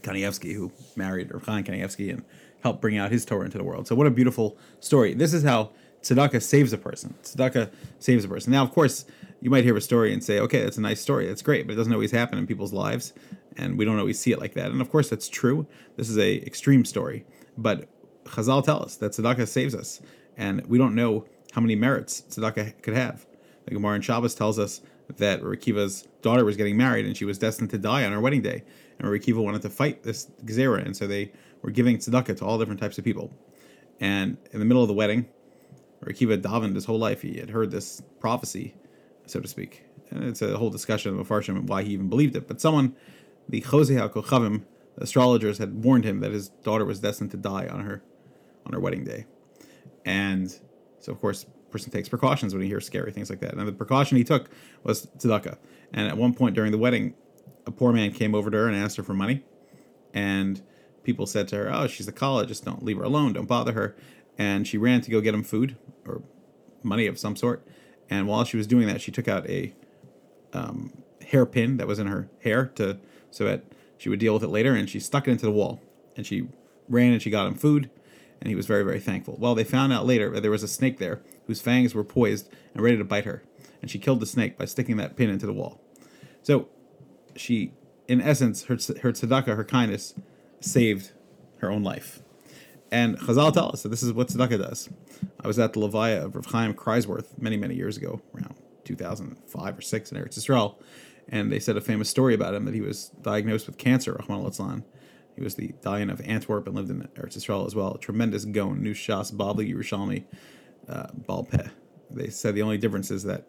Kanievsky, 0.01 0.55
who 0.55 0.73
married 0.97 1.31
Rav 1.31 1.45
Chaim 1.45 1.65
Kanievsky 1.65 2.09
and 2.09 2.25
helped 2.63 2.81
bring 2.81 2.97
out 2.97 3.13
his 3.13 3.27
Torah 3.27 3.45
into 3.45 3.59
the 3.59 3.65
world. 3.65 3.87
So, 3.87 3.95
what 3.95 4.07
a 4.07 4.11
beautiful 4.11 4.57
story. 4.81 5.13
This 5.13 5.35
is 5.35 5.43
how 5.43 5.73
tzedakah 6.03 6.41
saves 6.41 6.73
a 6.73 6.79
person. 6.79 7.15
Tzedakah 7.23 7.71
saves 7.99 8.25
a 8.25 8.29
person. 8.29 8.53
Now, 8.53 8.63
of 8.63 8.73
course, 8.73 9.05
you 9.43 9.51
might 9.51 9.65
hear 9.65 9.77
a 9.77 9.83
story 9.83 10.15
and 10.15 10.25
say, 10.25 10.41
okay, 10.41 10.63
that's 10.63 10.79
a 10.79 10.83
nice 10.83 11.03
story. 11.03 11.27
That's 11.27 11.43
great, 11.43 11.67
but 11.67 11.75
it 11.75 11.77
doesn't 11.77 11.93
always 11.93 12.11
happen 12.11 12.39
in 12.39 12.47
people's 12.47 12.73
lives 12.73 13.13
and 13.57 13.79
we 13.79 13.85
don't 13.85 13.99
always 13.99 14.19
see 14.19 14.33
it 14.33 14.39
like 14.39 14.55
that. 14.55 14.71
And 14.71 14.81
of 14.81 14.91
course, 14.91 15.09
that's 15.09 15.29
true. 15.29 15.67
This 15.97 16.09
is 16.09 16.19
a 16.19 16.37
extreme 16.47 16.85
story, 16.85 17.25
but 17.57 17.89
Chazal 18.25 18.65
tell 18.65 18.83
us 18.83 18.97
that 18.97 19.13
tzedakah 19.13 19.49
saves 19.49 19.75
us, 19.75 20.01
and 20.37 20.65
we 20.67 20.79
don't 20.79 20.95
know 20.95 21.27
how 21.53 21.61
many 21.61 21.75
merits 21.75 22.23
tzedakah 22.29 22.83
could 22.83 22.95
have. 22.95 23.27
The 23.67 23.75
Gemara 23.75 23.97
in 23.97 24.03
Shabbos 24.03 24.35
tells 24.35 24.59
us 24.59 24.81
that 25.17 25.43
Rekiva's 25.43 26.07
daughter 26.23 26.45
was 26.45 26.57
getting 26.57 26.77
married, 26.77 27.07
and 27.07 27.17
she 27.17 27.25
was 27.25 27.39
destined 27.39 27.71
to 27.71 27.79
die 27.79 28.05
on 28.05 28.13
her 28.13 28.21
wedding 28.21 28.43
day. 28.43 28.63
And 28.99 29.09
Rekiva 29.09 29.43
wanted 29.43 29.63
to 29.63 29.71
fight 29.71 30.03
this 30.03 30.29
gezerah, 30.45 30.85
and 30.85 30.97
so 30.97 31.07
they 31.07 31.33
were 31.63 31.71
giving 31.71 31.99
tzedakah 31.99 32.37
to 32.39 32.45
all 32.45 32.59
different 32.59 32.81
types 32.81 32.99
of 32.99 33.05
people. 33.05 33.33
And 33.99 34.37
in 34.53 34.61
the 34.61 34.65
middle 34.65 34.83
of 34.83 34.89
the 34.89 34.95
wedding, 34.95 35.29
Rekiva 36.05 36.41
davened 36.41 36.75
his 36.75 36.85
whole 36.85 36.99
life. 36.99 37.23
He 37.23 37.39
had 37.39 37.51
heard 37.51 37.71
this 37.71 38.03
prophecy, 38.21 38.75
so 39.27 39.41
to 39.41 39.49
speak. 39.49 39.85
And 40.11 40.25
it's 40.25 40.43
a 40.43 40.57
whole 40.57 40.71
discussion 40.71 41.19
of 41.19 41.29
Farshim 41.29 41.57
and 41.57 41.69
why 41.69 41.83
he 41.83 41.93
even 41.93 42.09
believed 42.09 42.37
it. 42.37 42.49
But 42.49 42.61
someone 42.61 42.97
the 43.51 43.61
Chosei 43.61 43.97
HaKochavim, 43.97 44.63
astrologers, 44.99 45.59
had 45.59 45.85
warned 45.85 46.05
him 46.05 46.21
that 46.21 46.31
his 46.31 46.49
daughter 46.49 46.85
was 46.85 47.01
destined 47.01 47.31
to 47.33 47.37
die 47.37 47.67
on 47.67 47.81
her 47.81 48.03
on 48.65 48.73
her 48.73 48.81
wedding 48.81 49.05
day. 49.05 49.27
And 50.05 50.51
so, 51.01 51.13
of 51.13 51.21
course, 51.21 51.47
person 51.71 51.91
takes 51.91 52.09
precautions 52.09 52.53
when 52.53 52.63
he 52.63 52.69
hears 52.69 52.85
scary 52.85 53.13
things 53.13 53.31
like 53.31 53.41
that. 53.41 53.55
And 53.55 53.67
the 53.67 53.73
precaution 53.73 54.17
he 54.17 54.25
took 54.25 54.51
was 54.83 55.07
tzedakah. 55.19 55.57
And 55.93 56.09
at 56.09 56.17
one 56.17 56.35
point 56.35 56.55
during 56.55 56.73
the 56.73 56.79
wedding, 56.79 57.15
a 57.67 57.71
poor 57.71 57.93
man 57.93 58.13
came 58.13 58.35
over 58.35 58.51
to 58.51 58.57
her 58.57 58.69
and 58.69 58.77
asked 58.77 58.97
her 58.97 59.03
for 59.03 59.15
money, 59.15 59.43
and 60.15 60.63
people 61.03 61.27
said 61.27 61.49
to 61.49 61.57
her, 61.57 61.73
"Oh, 61.73 61.87
she's 61.87 62.09
a 62.09 62.13
college, 62.13 62.49
just 62.49 62.65
don't 62.65 62.85
leave 62.85 62.97
her 62.97 63.05
alone, 63.05 63.33
don't 63.33 63.49
bother 63.49 63.73
her." 63.73 63.97
And 64.39 64.67
she 64.67 64.79
ran 64.79 65.01
to 65.03 65.11
go 65.11 65.21
get 65.21 65.35
him 65.35 65.43
food 65.43 65.77
or 66.07 66.23
money 66.83 67.07
of 67.07 67.19
some 67.19 67.37
sort. 67.37 67.67
And 68.09 68.27
while 68.27 68.45
she 68.45 68.57
was 68.57 68.67
doing 68.67 68.87
that, 68.87 69.01
she 69.01 69.13
took 69.13 69.29
out 69.29 69.49
a 69.49 69.75
um, 70.53 70.93
hairpin 71.27 71.77
that 71.77 71.87
was 71.87 71.99
in 71.99 72.07
her 72.07 72.29
hair 72.43 72.67
to 72.77 72.99
so 73.31 73.45
that 73.45 73.65
she 73.99 74.09
would 74.09 74.19
deal 74.19 74.35
with 74.35 74.43
it 74.43 74.49
later, 74.49 74.75
and 74.75 74.89
she 74.89 75.01
stuck 75.01 75.29
it 75.29 75.33
into 75.33 75.47
the 75.47 75.53
wall. 75.53 75.81
And 76.17 76.27
she 76.27 76.49
ran 76.89 77.13
and 77.13 77.23
she 77.23 77.31
got 77.31 77.47
him 77.47 77.55
food, 77.55 77.91
and 78.41 78.49
he 78.49 78.55
was 78.55 78.67
very 78.67 78.85
very 78.85 79.01
thankful. 79.01 79.37
Well, 79.39 79.55
they 79.55 79.65
found 79.65 79.93
out 79.93 80.07
later 80.07 80.31
that 80.31 80.41
there 80.41 80.51
was 80.51 80.63
a 80.63 80.69
snake 80.69 80.99
there 80.99 81.21
whose 81.47 81.61
fangs 81.61 81.95
were 81.95 82.05
poised 82.05 82.49
and 82.75 82.83
ready 82.83 82.97
to 82.97 83.05
bite 83.05 83.25
her, 83.25 83.43
and 83.81 83.91
she 83.91 83.99
killed 83.99 84.21
the 84.21 84.27
snake 84.27 84.59
by 84.59 84.65
sticking 84.65 84.97
that 84.97 85.17
pin 85.17 85.31
into 85.31 85.47
the 85.47 85.53
wall. 85.53 85.81
So 86.43 86.69
she, 87.37 87.73
in 88.09 88.21
essence, 88.21 88.65
her 88.65 88.75
her 88.75 89.13
tzedakah, 89.13 89.57
her 89.57 89.65
kindness, 89.65 90.15
saved 90.61 91.13
her 91.59 91.71
own 91.71 91.83
life. 91.83 92.23
And 92.93 93.19
Chazal 93.19 93.53
tell 93.53 93.71
us 93.73 93.83
that 93.83 93.91
this 93.91 94.03
is 94.03 94.13
what 94.13 94.29
tzedakah 94.29 94.59
does. 94.59 94.89
I 95.43 95.47
was 95.47 95.59
at 95.59 95.73
the 95.73 95.81
Levaya 95.81 96.25
of 96.25 96.35
Rav 96.35 96.47
Chaim 96.47 96.75
Kreiswirth 96.75 97.39
many, 97.39 97.57
many 97.57 97.75
years 97.75 97.97
ago, 97.97 98.21
around 98.35 98.55
2005 98.85 99.79
or 99.79 99.81
6 99.81 100.13
in 100.13 100.19
Eretz 100.19 100.39
Yisrael, 100.39 100.75
and 101.31 101.51
they 101.51 101.61
said 101.61 101.77
a 101.77 101.81
famous 101.81 102.11
story 102.11 102.35
about 102.35 102.55
him 102.55 102.65
that 102.65 102.75
he 102.75 102.81
was 102.81 103.11
diagnosed 103.23 103.67
with 103.67 103.79
cancer, 103.79 104.13
Rahman 104.13 104.45
al 104.45 104.83
He 105.37 105.43
was 105.43 105.55
the 105.55 105.69
Dayan 105.81 106.11
of 106.11 106.21
Antwerp 106.23 106.67
and 106.67 106.75
lived 106.75 106.91
in 106.91 107.03
Eretz 107.15 107.39
Yisrael 107.39 107.67
as 107.67 107.75
well. 107.75 107.97
Tremendous 107.97 108.45
gon, 108.45 108.83
New 108.83 108.95
Shas, 108.95 109.33
Babli, 109.33 109.73
Yerushalmi, 109.73 110.25
uh, 110.89 111.07
Balpeh. 111.29 111.71
They 112.11 112.29
said 112.29 112.57
the 112.57 112.63
only 112.63 112.79
difference 112.79 113.13
is 113.13 113.23
that 113.23 113.47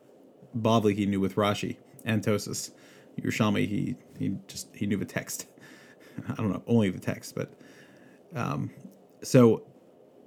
Babli 0.55 0.95
he 0.95 1.07
knew 1.07 1.19
with 1.19 1.35
Rashi 1.35 1.77
and 2.05 2.23
Tosis. 2.23 2.71
Yerushalmi 3.19 3.67
he 3.67 3.95
he 4.17 4.38
just 4.47 4.73
he 4.75 4.85
knew 4.85 4.97
the 4.97 5.05
text. 5.05 5.47
I 6.29 6.35
don't 6.35 6.51
know 6.51 6.63
only 6.67 6.91
the 6.91 7.00
text, 7.00 7.33
but 7.35 7.51
um, 8.35 8.69
so 9.23 9.63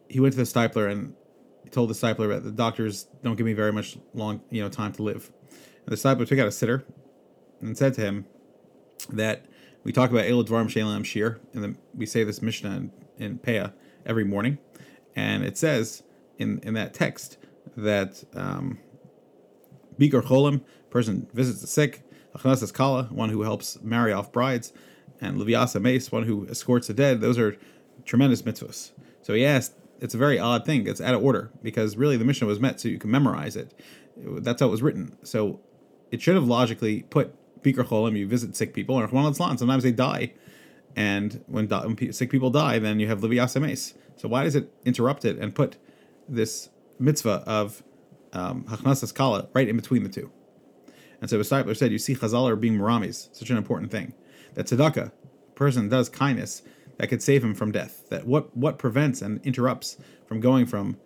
he 0.08 0.18
went 0.18 0.32
to 0.32 0.38
the 0.38 0.44
Steipler 0.44 0.90
and 0.90 1.14
told 1.70 1.88
the 1.88 1.94
Steipler 1.94 2.28
that 2.28 2.44
the 2.44 2.50
doctors 2.50 3.06
don't 3.22 3.36
give 3.36 3.46
me 3.46 3.52
very 3.52 3.72
much 3.72 3.96
long, 4.12 4.40
you 4.50 4.60
know, 4.60 4.68
time 4.68 4.92
to 4.94 5.02
live. 5.02 5.30
And 5.86 5.96
the 5.96 5.96
Steipler 5.96 6.26
took 6.26 6.38
out 6.38 6.48
a 6.48 6.52
sitter 6.52 6.84
and 7.64 7.76
said 7.76 7.94
to 7.94 8.00
him 8.00 8.26
that 9.10 9.46
we 9.82 9.92
talk 9.92 10.10
about 10.10 10.24
Elad 10.24 10.48
Dvarim 10.48 10.66
Shelam 10.66 11.04
Shir, 11.04 11.40
and 11.52 11.62
then 11.62 11.78
we 11.94 12.06
say 12.06 12.24
this 12.24 12.40
Mishnah 12.40 12.70
in, 12.70 12.92
in 13.18 13.38
Peah 13.38 13.72
every 14.06 14.24
morning, 14.24 14.58
and 15.16 15.44
it 15.44 15.58
says 15.58 16.02
in 16.38 16.58
in 16.60 16.74
that 16.74 16.94
text 16.94 17.38
that 17.76 18.24
um, 18.34 18.78
Cholim, 19.98 20.62
person 20.90 21.28
visits 21.32 21.60
the 21.60 21.66
sick, 21.66 22.02
Achnasas 22.36 22.72
Kala, 22.72 23.04
one 23.04 23.30
who 23.30 23.42
helps 23.42 23.80
marry 23.82 24.12
off 24.12 24.32
brides, 24.32 24.72
and 25.20 25.38
Leviasa 25.38 25.80
Mace, 25.80 26.12
one 26.12 26.24
who 26.24 26.46
escorts 26.48 26.86
the 26.86 26.94
dead. 26.94 27.20
Those 27.20 27.38
are 27.38 27.56
tremendous 28.04 28.42
mitzvahs. 28.42 28.92
So 29.22 29.34
he 29.34 29.44
asked, 29.44 29.74
it's 30.00 30.14
a 30.14 30.18
very 30.18 30.38
odd 30.38 30.66
thing. 30.66 30.86
It's 30.86 31.00
out 31.00 31.14
of 31.14 31.22
order 31.22 31.50
because 31.62 31.96
really 31.96 32.16
the 32.16 32.24
Mishnah 32.24 32.46
was 32.46 32.60
meant 32.60 32.80
so 32.80 32.88
you 32.88 32.98
can 32.98 33.10
memorize 33.10 33.56
it. 33.56 33.72
That's 34.16 34.60
how 34.60 34.68
it 34.68 34.70
was 34.70 34.82
written. 34.82 35.16
So 35.22 35.60
it 36.10 36.20
should 36.20 36.34
have 36.34 36.44
logically 36.44 37.02
put 37.02 37.34
Bikr 37.64 37.84
Cholim, 37.86 38.16
you 38.16 38.28
visit 38.28 38.54
sick 38.54 38.74
people, 38.74 38.94
or 38.96 39.08
Chwan 39.08 39.34
sometimes 39.34 39.82
they 39.82 39.90
die. 39.90 40.32
And 40.94 41.42
when, 41.46 41.66
when 41.68 42.12
sick 42.12 42.30
people 42.30 42.50
die, 42.50 42.78
then 42.78 43.00
you 43.00 43.08
have 43.08 43.22
Levi 43.22 43.42
Asemes. 43.42 43.94
So 44.16 44.28
why 44.28 44.44
does 44.44 44.54
it 44.54 44.70
interrupt 44.84 45.24
it 45.24 45.38
and 45.38 45.54
put 45.54 45.76
this 46.28 46.68
mitzvah 47.00 47.42
of 47.46 47.82
um, 48.32 48.64
Hachnasas 48.64 49.12
Kala 49.12 49.48
right 49.54 49.68
in 49.68 49.76
between 49.76 50.04
the 50.04 50.08
two? 50.08 50.30
And 51.20 51.28
so 51.28 51.38
Steipler 51.40 51.76
said, 51.76 51.90
you 51.90 51.98
see 51.98 52.14
Chazal 52.14 52.48
are 52.48 52.54
being 52.56 52.78
Maramis, 52.78 53.34
such 53.34 53.50
an 53.50 53.56
important 53.56 53.90
thing. 53.90 54.14
That 54.54 54.66
tzedakah, 54.66 55.10
person 55.54 55.88
does 55.88 56.08
kindness, 56.08 56.62
that 56.98 57.08
could 57.08 57.22
save 57.22 57.42
him 57.42 57.54
from 57.54 57.72
death. 57.72 58.08
That 58.10 58.26
what 58.26 58.56
what 58.56 58.78
prevents 58.78 59.22
and 59.22 59.44
interrupts 59.44 59.96
from 60.26 60.40
going 60.40 60.66
from 60.66 60.96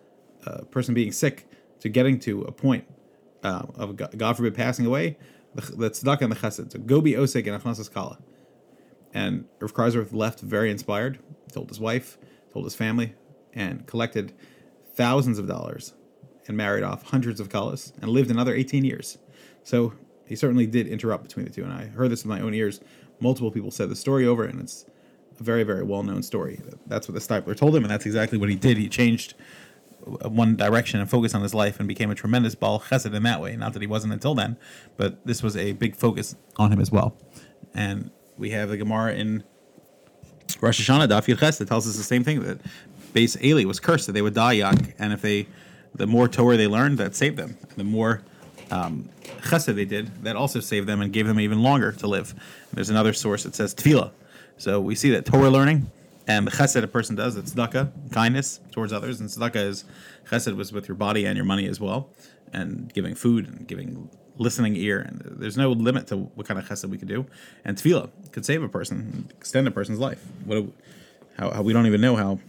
a 0.45 0.65
person 0.65 0.93
being 0.93 1.11
sick 1.11 1.47
to 1.79 1.89
getting 1.89 2.19
to 2.19 2.43
a 2.43 2.51
point 2.51 2.85
uh, 3.43 3.63
of 3.75 3.95
God 3.95 4.37
forbid 4.37 4.55
passing 4.55 4.85
away, 4.85 5.17
the, 5.55 5.61
the 5.75 5.89
tzedakah 5.89 6.21
and 6.21 6.31
the 6.31 6.35
chesed. 6.35 6.71
So 6.71 6.79
go 6.79 7.01
be 7.01 7.13
osik 7.13 7.47
and 7.47 7.61
achnasas 7.61 7.91
kala. 7.91 8.19
And 9.13 9.45
Rav 9.59 9.73
Kreiswirth 9.73 10.13
left 10.13 10.39
very 10.39 10.69
inspired. 10.69 11.19
Told 11.51 11.69
his 11.69 11.79
wife, 11.79 12.17
told 12.53 12.65
his 12.65 12.75
family, 12.75 13.15
and 13.53 13.87
collected 13.87 14.33
thousands 14.95 15.39
of 15.39 15.47
dollars 15.47 15.93
and 16.47 16.55
married 16.55 16.83
off 16.83 17.03
hundreds 17.03 17.39
of 17.39 17.49
kalas 17.49 17.93
and 18.01 18.11
lived 18.11 18.29
another 18.29 18.53
18 18.53 18.83
years. 18.83 19.17
So 19.63 19.93
he 20.25 20.35
certainly 20.35 20.67
did 20.67 20.87
interrupt 20.87 21.23
between 21.23 21.45
the 21.45 21.51
two. 21.51 21.63
And 21.63 21.73
I 21.73 21.85
heard 21.87 22.11
this 22.11 22.23
with 22.23 22.29
my 22.29 22.41
own 22.41 22.53
ears. 22.53 22.81
Multiple 23.19 23.51
people 23.51 23.71
said 23.71 23.89
the 23.89 23.95
story 23.95 24.25
over, 24.25 24.43
and 24.43 24.59
it's 24.61 24.85
a 25.39 25.43
very, 25.43 25.63
very 25.63 25.83
well 25.83 26.03
known 26.03 26.21
story. 26.21 26.61
That's 26.87 27.07
what 27.07 27.15
the 27.15 27.19
Steipler 27.19 27.55
told 27.55 27.75
him, 27.75 27.83
and 27.83 27.91
that's 27.91 28.05
exactly 28.05 28.37
what 28.37 28.49
he 28.49 28.55
did. 28.55 28.77
He 28.77 28.89
changed 28.89 29.33
one 30.29 30.55
direction 30.55 30.99
and 30.99 31.09
focus 31.09 31.33
on 31.33 31.41
his 31.41 31.53
life 31.53 31.79
and 31.79 31.87
became 31.87 32.09
a 32.11 32.15
tremendous 32.15 32.55
Baal 32.55 32.79
Chesed 32.79 33.13
in 33.13 33.23
that 33.23 33.41
way. 33.41 33.55
Not 33.55 33.73
that 33.73 33.81
he 33.81 33.87
wasn't 33.87 34.13
until 34.13 34.35
then, 34.35 34.57
but 34.97 35.25
this 35.25 35.41
was 35.43 35.55
a 35.55 35.73
big 35.73 35.95
focus 35.95 36.35
on 36.57 36.71
him 36.71 36.79
as 36.79 36.91
well. 36.91 37.15
And 37.73 38.11
we 38.37 38.51
have 38.51 38.69
the 38.69 38.77
Gemara 38.77 39.13
in 39.13 39.43
Rosh 40.61 40.81
Hashanah, 40.81 41.07
Daf 41.07 41.33
Yud 41.33 41.57
that 41.57 41.67
tells 41.67 41.87
us 41.87 41.97
the 41.97 42.03
same 42.03 42.23
thing 42.23 42.41
that 42.43 42.59
base 43.13 43.37
Eli 43.41 43.65
was 43.65 43.79
cursed 43.79 44.07
that 44.07 44.13
they 44.13 44.21
would 44.21 44.33
die 44.33 44.53
young, 44.53 44.93
and 44.97 45.13
if 45.13 45.21
they, 45.21 45.47
the 45.95 46.07
more 46.07 46.27
Torah 46.27 46.57
they 46.57 46.67
learned, 46.67 46.97
that 46.97 47.15
saved 47.15 47.37
them. 47.37 47.57
The 47.77 47.83
more 47.83 48.21
um, 48.71 49.09
Chesed 49.41 49.75
they 49.75 49.85
did, 49.85 50.23
that 50.23 50.35
also 50.35 50.59
saved 50.59 50.87
them 50.87 51.01
and 51.01 51.13
gave 51.13 51.27
them 51.27 51.39
even 51.39 51.61
longer 51.61 51.91
to 51.93 52.07
live. 52.07 52.33
There's 52.73 52.89
another 52.89 53.13
source 53.13 53.43
that 53.43 53.55
says 53.55 53.75
Tefillah 53.75 54.11
so 54.59 54.81
we 54.81 54.93
see 54.93 55.09
that 55.11 55.25
Torah 55.25 55.49
learning 55.49 55.89
and 56.29 56.47
chesed 56.47 56.81
a 56.81 56.87
person 56.87 57.15
does, 57.15 57.35
it's 57.35 57.53
tzedakah, 57.53 58.11
kindness 58.11 58.59
towards 58.71 58.93
others, 58.93 59.19
and 59.19 59.29
tzedakah 59.29 59.65
is 59.65 59.83
chesed 60.29 60.55
was 60.55 60.71
with 60.71 60.87
your 60.87 60.95
body 60.95 61.25
and 61.25 61.35
your 61.35 61.45
money 61.45 61.67
as 61.67 61.79
well, 61.79 62.09
and 62.53 62.93
giving 62.93 63.15
food 63.15 63.47
and 63.47 63.67
giving 63.67 64.09
listening 64.37 64.75
ear, 64.75 64.99
and 64.99 65.21
there's 65.39 65.57
no 65.57 65.71
limit 65.71 66.07
to 66.07 66.17
what 66.17 66.47
kind 66.47 66.59
of 66.59 66.65
chesed 66.67 66.87
we 66.87 66.99
could 66.99 67.07
do. 67.07 67.25
And 67.65 67.75
tefillah 67.75 68.09
could 68.31 68.45
save 68.45 68.61
a 68.61 68.69
person, 68.69 69.27
extend 69.37 69.67
a 69.67 69.71
person's 69.71 69.99
life. 69.99 70.23
What, 70.45 70.65
how, 71.35 71.49
how 71.49 71.61
we 71.63 71.73
don't 71.73 71.87
even 71.87 71.99
know 71.99 72.15
how 72.15 72.39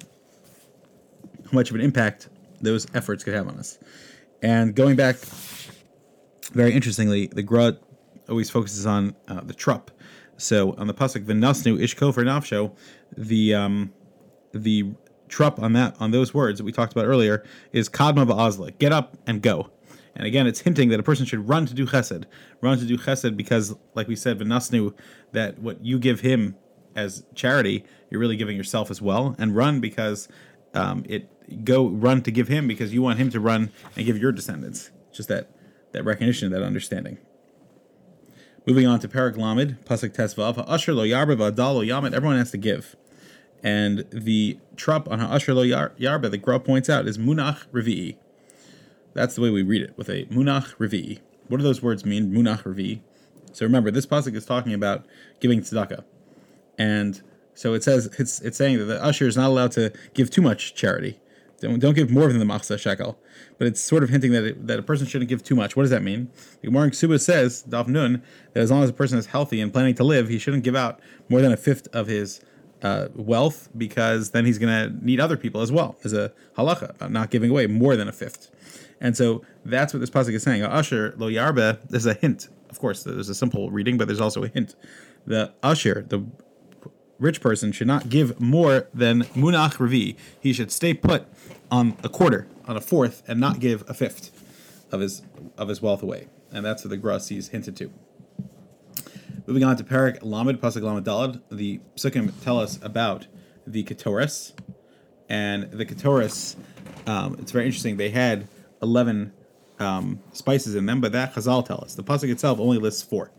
how 1.46 1.52
much 1.52 1.70
of 1.70 1.74
an 1.74 1.80
impact 1.80 2.28
those 2.60 2.86
efforts 2.94 3.24
could 3.24 3.34
have 3.34 3.48
on 3.48 3.58
us. 3.58 3.78
And 4.42 4.74
going 4.74 4.94
back, 4.94 5.16
very 6.52 6.72
interestingly, 6.72 7.26
the 7.28 7.42
Gra 7.42 7.78
always 8.28 8.50
focuses 8.50 8.86
on 8.86 9.16
uh, 9.26 9.40
the 9.40 9.54
trup 9.54 9.90
so 10.40 10.74
on 10.78 10.86
the 10.86 10.94
pasuk 10.94 11.24
v'nasnu 11.24 11.78
ishkofer 11.78 12.24
nafsho, 12.24 12.74
the 13.16 13.54
um, 13.54 13.92
the 14.52 14.92
trup 15.28 15.60
on 15.60 15.72
that 15.74 15.96
on 16.00 16.10
those 16.10 16.34
words 16.34 16.58
that 16.58 16.64
we 16.64 16.72
talked 16.72 16.92
about 16.92 17.06
earlier 17.06 17.44
is 17.72 17.88
kadma 17.88 18.26
ba'azla, 18.26 18.76
get 18.78 18.92
up 18.92 19.16
and 19.26 19.42
go. 19.42 19.70
And 20.16 20.26
again, 20.26 20.46
it's 20.46 20.60
hinting 20.60 20.88
that 20.88 20.98
a 20.98 21.04
person 21.04 21.24
should 21.24 21.48
run 21.48 21.66
to 21.66 21.74
do 21.74 21.86
chesed, 21.86 22.24
run 22.60 22.78
to 22.78 22.84
do 22.84 22.98
chesed 22.98 23.36
because, 23.36 23.76
like 23.94 24.08
we 24.08 24.16
said, 24.16 24.38
v'nasnu, 24.38 24.92
that 25.32 25.58
what 25.60 25.84
you 25.84 25.98
give 25.98 26.20
him 26.20 26.56
as 26.96 27.24
charity, 27.34 27.84
you're 28.10 28.20
really 28.20 28.36
giving 28.36 28.56
yourself 28.56 28.90
as 28.90 29.00
well, 29.00 29.36
and 29.38 29.54
run 29.54 29.80
because 29.80 30.28
um, 30.74 31.04
it 31.08 31.64
go 31.64 31.88
run 31.88 32.22
to 32.22 32.30
give 32.30 32.48
him 32.48 32.66
because 32.66 32.92
you 32.92 33.02
want 33.02 33.18
him 33.18 33.30
to 33.30 33.40
run 33.40 33.70
and 33.96 34.06
give 34.06 34.18
your 34.18 34.32
descendants. 34.32 34.90
Just 35.12 35.28
that 35.28 35.50
that 35.92 36.04
recognition, 36.04 36.50
that 36.52 36.62
understanding. 36.62 37.18
Moving 38.66 38.86
on 38.86 39.00
to 39.00 39.08
Paraglamid, 39.08 39.82
Pasuk 39.84 40.14
Tesvav, 40.14 40.56
Ha'asher 40.56 40.92
lo 40.92 41.02
yarba 41.02 41.34
v'adal 41.34 41.86
lo 41.86 42.06
everyone 42.08 42.36
has 42.36 42.50
to 42.50 42.58
give. 42.58 42.94
And 43.62 44.04
the 44.12 44.58
trup 44.76 45.10
on 45.10 45.18
Ha'asher 45.18 45.54
lo 45.54 45.64
yarba, 45.64 46.30
the 46.30 46.36
Gra 46.36 46.60
points 46.60 46.90
out, 46.90 47.08
is 47.08 47.16
Munach 47.16 47.66
Revi'i. 47.72 48.16
That's 49.14 49.34
the 49.34 49.40
way 49.40 49.48
we 49.48 49.62
read 49.62 49.80
it, 49.82 49.94
with 49.96 50.10
a 50.10 50.26
Munach 50.26 50.76
Revi'i. 50.76 51.20
What 51.48 51.56
do 51.56 51.62
those 51.62 51.82
words 51.82 52.04
mean, 52.04 52.32
Munach 52.32 52.64
Revi'i? 52.64 53.00
So 53.52 53.64
remember, 53.64 53.90
this 53.90 54.06
pasuk 54.06 54.34
is 54.34 54.44
talking 54.44 54.74
about 54.74 55.06
giving 55.40 55.62
tzedakah. 55.62 56.04
And 56.78 57.20
so 57.54 57.72
it 57.72 57.82
says, 57.82 58.10
it's, 58.18 58.40
it's 58.40 58.58
saying 58.58 58.78
that 58.78 58.84
the 58.84 59.02
usher 59.02 59.26
is 59.26 59.38
not 59.38 59.48
allowed 59.48 59.72
to 59.72 59.92
give 60.12 60.30
too 60.30 60.42
much 60.42 60.74
charity. 60.74 61.18
Don't, 61.60 61.78
don't 61.78 61.94
give 61.94 62.10
more 62.10 62.26
than 62.26 62.38
the 62.38 62.44
machzah 62.44 62.78
shekel. 62.78 63.18
But 63.58 63.66
it's 63.66 63.80
sort 63.80 64.02
of 64.02 64.08
hinting 64.08 64.32
that 64.32 64.44
it, 64.44 64.66
that 64.66 64.78
a 64.78 64.82
person 64.82 65.06
shouldn't 65.06 65.28
give 65.28 65.42
too 65.42 65.54
much. 65.54 65.76
What 65.76 65.82
does 65.82 65.90
that 65.90 66.02
mean? 66.02 66.30
The 66.62 66.68
Gemara 66.68 66.92
Suba 66.92 67.18
says, 67.18 67.64
Daf 67.68 67.86
Nun, 67.86 68.22
that 68.54 68.60
as 68.60 68.70
long 68.70 68.82
as 68.82 68.90
a 68.90 68.94
person 68.94 69.18
is 69.18 69.26
healthy 69.26 69.60
and 69.60 69.72
planning 69.72 69.94
to 69.96 70.04
live, 70.04 70.28
he 70.28 70.38
shouldn't 70.38 70.64
give 70.64 70.74
out 70.74 71.00
more 71.28 71.40
than 71.40 71.52
a 71.52 71.56
fifth 71.56 71.88
of 71.94 72.06
his 72.06 72.40
uh, 72.82 73.08
wealth 73.14 73.68
because 73.76 74.30
then 74.30 74.46
he's 74.46 74.58
going 74.58 74.72
to 74.72 75.04
need 75.04 75.20
other 75.20 75.36
people 75.36 75.60
as 75.60 75.70
well. 75.70 75.96
As 76.02 76.12
a 76.12 76.32
halacha 76.56 76.90
about 76.90 77.12
not 77.12 77.30
giving 77.30 77.50
away 77.50 77.66
more 77.66 77.96
than 77.96 78.08
a 78.08 78.12
fifth. 78.12 78.50
And 79.00 79.16
so 79.16 79.42
that's 79.64 79.92
what 79.92 80.00
this 80.00 80.10
pasuk 80.10 80.34
is 80.34 80.42
saying. 80.42 80.62
Usher 80.62 81.14
lo 81.18 81.28
yarbe. 81.28 81.78
There's 81.88 82.06
a 82.06 82.14
hint. 82.14 82.48
Of 82.68 82.78
course, 82.78 83.02
there's 83.02 83.28
a 83.28 83.34
simple 83.34 83.70
reading, 83.70 83.98
but 83.98 84.06
there's 84.08 84.20
also 84.20 84.44
a 84.44 84.48
hint. 84.48 84.76
The 85.26 85.52
usher, 85.62 86.06
the 86.08 86.24
rich 87.20 87.40
person 87.40 87.70
should 87.70 87.86
not 87.86 88.08
give 88.08 88.40
more 88.40 88.88
than 88.92 89.22
munach 89.36 89.74
revi. 89.74 90.16
He 90.40 90.52
should 90.52 90.72
stay 90.72 90.94
put 90.94 91.26
on 91.70 91.96
a 92.02 92.08
quarter, 92.08 92.48
on 92.66 92.76
a 92.76 92.80
fourth, 92.80 93.22
and 93.28 93.38
not 93.38 93.60
give 93.60 93.88
a 93.88 93.94
fifth 93.94 94.32
of 94.90 95.00
his 95.00 95.22
of 95.56 95.68
his 95.68 95.80
wealth 95.80 96.02
away. 96.02 96.28
And 96.50 96.64
that's 96.64 96.82
what 96.82 96.90
the 96.90 96.96
Gra 96.96 97.20
sees 97.20 97.48
hinted 97.48 97.76
to. 97.76 97.92
Moving 99.46 99.62
on 99.64 99.76
to 99.76 99.84
Parak 99.84 100.18
Lamed 100.22 100.60
Pasuk 100.60 100.82
Lamed 100.82 101.04
Dalad, 101.04 101.40
the 101.50 101.80
Psukim 101.96 102.32
tell 102.42 102.58
us 102.58 102.78
about 102.82 103.26
the 103.66 103.84
Ketoris, 103.84 104.52
and 105.28 105.70
the 105.70 105.86
Ketoris. 105.86 106.56
Um, 107.06 107.36
it's 107.38 107.52
very 107.52 107.66
interesting. 107.66 107.96
They 107.96 108.10
had 108.10 108.48
eleven 108.82 109.32
um, 109.78 110.20
spices 110.32 110.74
in 110.74 110.86
them, 110.86 111.00
but 111.00 111.12
that 111.12 111.34
Chazal 111.34 111.64
tell 111.64 111.82
us 111.82 111.94
the 111.94 112.02
pasuk 112.02 112.30
itself 112.30 112.58
only 112.60 112.78
lists 112.78 113.02
four, 113.02 113.30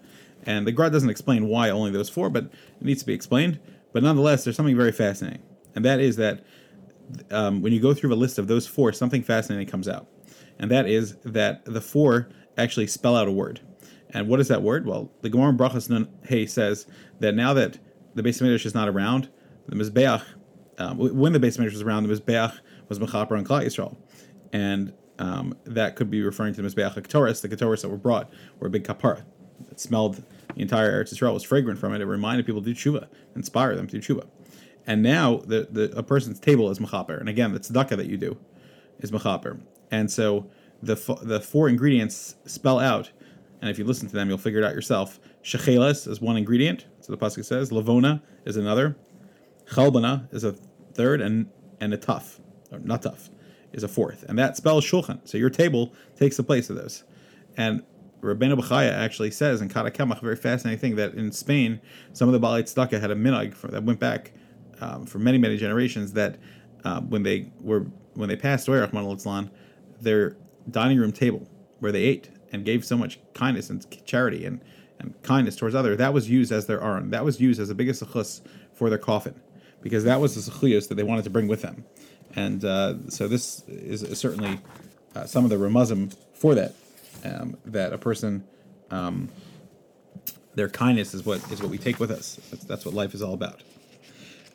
and 0.45 0.65
the 0.65 0.71
Gra 0.71 0.89
doesn't 0.89 1.09
explain 1.09 1.47
why 1.47 1.69
only 1.69 1.91
those 1.91 2.09
four, 2.09 2.29
but 2.29 2.45
it 2.45 2.51
needs 2.81 3.01
to 3.01 3.05
be 3.05 3.13
explained. 3.13 3.59
But 3.93 4.03
nonetheless, 4.03 4.43
there's 4.43 4.55
something 4.55 4.75
very 4.75 4.91
fascinating, 4.91 5.41
and 5.75 5.83
that 5.85 5.99
is 5.99 6.15
that 6.17 6.43
um, 7.29 7.61
when 7.61 7.73
you 7.73 7.81
go 7.81 7.93
through 7.93 8.13
a 8.13 8.15
list 8.15 8.37
of 8.37 8.47
those 8.47 8.67
four, 8.67 8.93
something 8.93 9.21
fascinating 9.21 9.67
comes 9.67 9.87
out, 9.87 10.07
and 10.59 10.71
that 10.71 10.87
is 10.87 11.17
that 11.23 11.65
the 11.65 11.81
four 11.81 12.29
actually 12.57 12.87
spell 12.87 13.15
out 13.15 13.27
a 13.27 13.31
word. 13.31 13.59
And 14.13 14.27
what 14.27 14.39
is 14.39 14.49
that 14.49 14.61
word? 14.61 14.85
Well, 14.85 15.11
the 15.21 15.29
Gemara 15.29 15.53
Brachas 15.53 15.89
Nun 15.89 16.09
Hey 16.23 16.45
says 16.45 16.85
that 17.19 17.33
now 17.33 17.53
that 17.53 17.77
the 18.13 18.21
Beis 18.21 18.41
Hamikdash 18.41 18.65
is 18.65 18.75
not 18.75 18.89
around, 18.89 19.29
the 19.67 19.75
Mizbeach, 19.75 20.23
um, 20.77 20.97
when 20.97 21.33
the 21.33 21.39
Beis 21.39 21.57
Hamikdash 21.57 21.73
was 21.73 21.81
around, 21.81 22.07
the 22.07 22.13
Mizbeach 22.13 22.59
was 22.89 22.99
Mechaper 22.99 23.37
and 23.37 23.47
Klal 23.47 23.65
Yisrael, 23.65 23.95
and 24.51 24.93
um, 25.19 25.55
that 25.65 25.95
could 25.95 26.09
be 26.09 26.21
referring 26.21 26.53
to 26.55 26.61
the 26.61 26.67
Mizbeach 26.67 26.95
Ketoris, 26.95 27.41
the 27.41 27.49
Ketoris 27.49 27.81
that 27.81 27.89
were 27.89 27.97
brought, 27.97 28.29
were 28.59 28.67
a 28.67 28.69
big 28.69 28.83
kapara. 28.83 29.23
It 29.69 29.79
smelled 29.79 30.23
the 30.55 30.61
entire 30.61 31.03
Eretz 31.03 31.13
Yisrael 31.13 31.33
was 31.33 31.43
fragrant 31.43 31.79
from 31.79 31.93
it. 31.93 32.01
It 32.01 32.05
reminded 32.05 32.45
people 32.45 32.61
to 32.61 32.73
do 32.73 32.75
tshuva, 32.75 33.07
inspire 33.35 33.75
them 33.75 33.87
to 33.87 33.99
do 33.99 34.15
tshuva. 34.15 34.27
And 34.87 35.03
now 35.03 35.37
the, 35.37 35.67
the 35.69 35.97
a 35.97 36.03
person's 36.03 36.39
table 36.39 36.69
is 36.69 36.79
mechaper, 36.79 37.19
and 37.19 37.29
again, 37.29 37.53
the 37.53 37.59
tzedakah 37.59 37.97
that 37.97 38.07
you 38.07 38.17
do 38.17 38.37
is 38.99 39.11
mechaper. 39.11 39.59
And 39.91 40.11
so 40.11 40.49
the 40.81 40.95
the 41.21 41.39
four 41.39 41.69
ingredients 41.69 42.35
spell 42.45 42.79
out, 42.79 43.11
and 43.61 43.69
if 43.69 43.77
you 43.77 43.85
listen 43.85 44.07
to 44.07 44.13
them, 44.13 44.29
you'll 44.29 44.37
figure 44.37 44.59
it 44.59 44.65
out 44.65 44.73
yourself. 44.73 45.19
Shecheles 45.43 46.07
is 46.07 46.21
one 46.21 46.37
ingredient, 46.37 46.85
so 46.99 47.11
the 47.11 47.17
pasuk 47.17 47.45
says. 47.45 47.69
Lavona 47.69 48.21
is 48.45 48.57
another. 48.57 48.97
Chalbana 49.69 50.33
is 50.33 50.43
a 50.43 50.53
third, 50.93 51.21
and 51.21 51.49
and 51.79 51.93
a 51.93 51.97
tough, 51.97 52.39
or 52.71 52.79
not 52.79 53.03
tough, 53.03 53.29
is 53.73 53.83
a 53.83 53.87
fourth, 53.87 54.23
and 54.27 54.37
that 54.39 54.57
spells 54.57 54.83
shulchan. 54.83 55.19
So 55.27 55.37
your 55.37 55.49
table 55.49 55.93
takes 56.15 56.37
the 56.37 56.43
place 56.43 56.69
of 56.69 56.75
those. 56.75 57.03
And 57.57 57.83
Rabbeinu 58.21 58.59
Bechaya 58.59 58.91
actually 58.91 59.31
says 59.31 59.61
in 59.61 59.69
Kad 59.69 59.85
HaKemach, 59.85 60.19
a 60.19 60.21
very 60.21 60.35
fascinating 60.35 60.79
thing, 60.79 60.95
that 60.95 61.13
in 61.13 61.31
Spain, 61.31 61.81
some 62.13 62.29
of 62.29 62.39
the 62.39 62.39
Baalei 62.39 62.61
Tzedakah 62.63 63.01
had 63.01 63.11
a 63.11 63.15
minhag 63.15 63.59
that 63.71 63.83
went 63.83 63.99
back 63.99 64.31
um, 64.79 65.05
for 65.05 65.19
many, 65.19 65.37
many 65.37 65.57
generations 65.57 66.13
that 66.13 66.37
uh, 66.83 67.01
when 67.01 67.23
they 67.23 67.51
were 67.59 67.85
when 68.13 68.29
they 68.29 68.35
passed 68.35 68.67
away, 68.67 68.79
Rahman 68.79 69.05
al 69.05 69.49
their 70.01 70.35
dining 70.69 70.97
room 70.97 71.11
table 71.11 71.47
where 71.79 71.91
they 71.91 72.03
ate 72.03 72.29
and 72.51 72.65
gave 72.65 72.83
so 72.85 72.97
much 72.97 73.19
kindness 73.33 73.69
and 73.69 73.85
charity 74.05 74.45
and, 74.45 74.61
and 74.99 75.19
kindness 75.23 75.55
towards 75.55 75.73
others, 75.73 75.97
that 75.97 76.13
was 76.13 76.29
used 76.29 76.51
as 76.51 76.67
their 76.67 76.81
aron. 76.81 77.09
That 77.09 77.23
was 77.23 77.39
used 77.39 77.59
as 77.59 77.69
the 77.69 77.75
biggest 77.75 78.03
sechus 78.03 78.41
for 78.73 78.89
their 78.89 78.99
coffin 78.99 79.39
because 79.81 80.03
that 80.03 80.19
was 80.19 80.35
the 80.35 80.51
sechuyos 80.51 80.87
that 80.89 80.95
they 80.95 81.03
wanted 81.03 81.23
to 81.23 81.29
bring 81.29 81.47
with 81.47 81.61
them. 81.61 81.85
And 82.35 82.63
uh, 82.63 83.09
so 83.09 83.27
this 83.27 83.63
is 83.67 84.19
certainly 84.19 84.59
uh, 85.15 85.25
some 85.25 85.43
of 85.43 85.49
the 85.49 85.57
ramazim 85.57 86.15
for 86.33 86.55
that, 86.55 86.75
um, 87.23 87.57
that 87.65 87.93
a 87.93 87.97
person, 87.97 88.43
um, 88.89 89.29
their 90.55 90.69
kindness 90.69 91.13
is 91.13 91.25
what 91.25 91.39
is 91.51 91.61
what 91.61 91.69
we 91.69 91.77
take 91.77 91.99
with 91.99 92.11
us. 92.11 92.39
That's, 92.49 92.63
that's 92.65 92.85
what 92.85 92.93
life 92.93 93.13
is 93.13 93.21
all 93.21 93.33
about. 93.33 93.61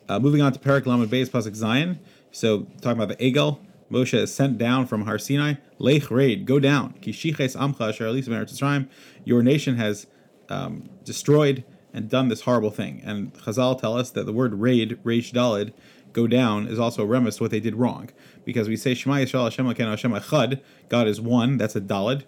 Uh, 0.09 0.19
moving 0.19 0.41
on 0.41 0.53
to 0.53 0.59
Parak 0.59 0.85
Lamed 0.85 1.09
Beis 1.09 1.29
Pasuk 1.29 1.55
Zion. 1.55 1.99
So 2.31 2.67
talking 2.81 3.01
about 3.01 3.17
the 3.17 3.31
Egel, 3.33 3.59
Moshe 3.91 4.13
is 4.13 4.33
sent 4.33 4.57
down 4.57 4.85
from 4.85 5.03
Har 5.03 5.17
Sinai. 5.17 5.55
Lech 5.79 6.11
raid, 6.11 6.45
go 6.45 6.59
down. 6.59 6.93
Kishiches 7.01 7.55
amcha 7.55 7.89
asher 7.89 8.87
Your 9.23 9.43
nation 9.43 9.75
has 9.77 10.07
um, 10.49 10.89
destroyed 11.03 11.63
and 11.93 12.09
done 12.09 12.27
this 12.27 12.41
horrible 12.41 12.69
thing. 12.69 13.01
And 13.03 13.33
Chazal 13.33 13.79
tell 13.79 13.97
us 13.97 14.11
that 14.11 14.25
the 14.25 14.33
word 14.33 14.53
raid, 14.55 14.99
reish 15.03 15.31
dalid, 15.31 15.73
go 16.13 16.27
down, 16.27 16.67
is 16.67 16.79
also 16.79 17.03
a 17.03 17.05
remiss 17.05 17.37
to 17.37 17.43
what 17.43 17.51
they 17.51 17.59
did 17.59 17.75
wrong. 17.75 18.09
Because 18.45 18.67
we 18.67 18.75
say 18.75 18.93
Shema 18.93 19.15
Yisrael 19.15 19.43
Hashem 19.43 19.65
Hashem 19.65 20.11
Echad, 20.11 20.61
God 20.89 21.07
is 21.07 21.19
one, 21.21 21.57
that's 21.57 21.75
a 21.75 21.81
dalid. 21.81 22.23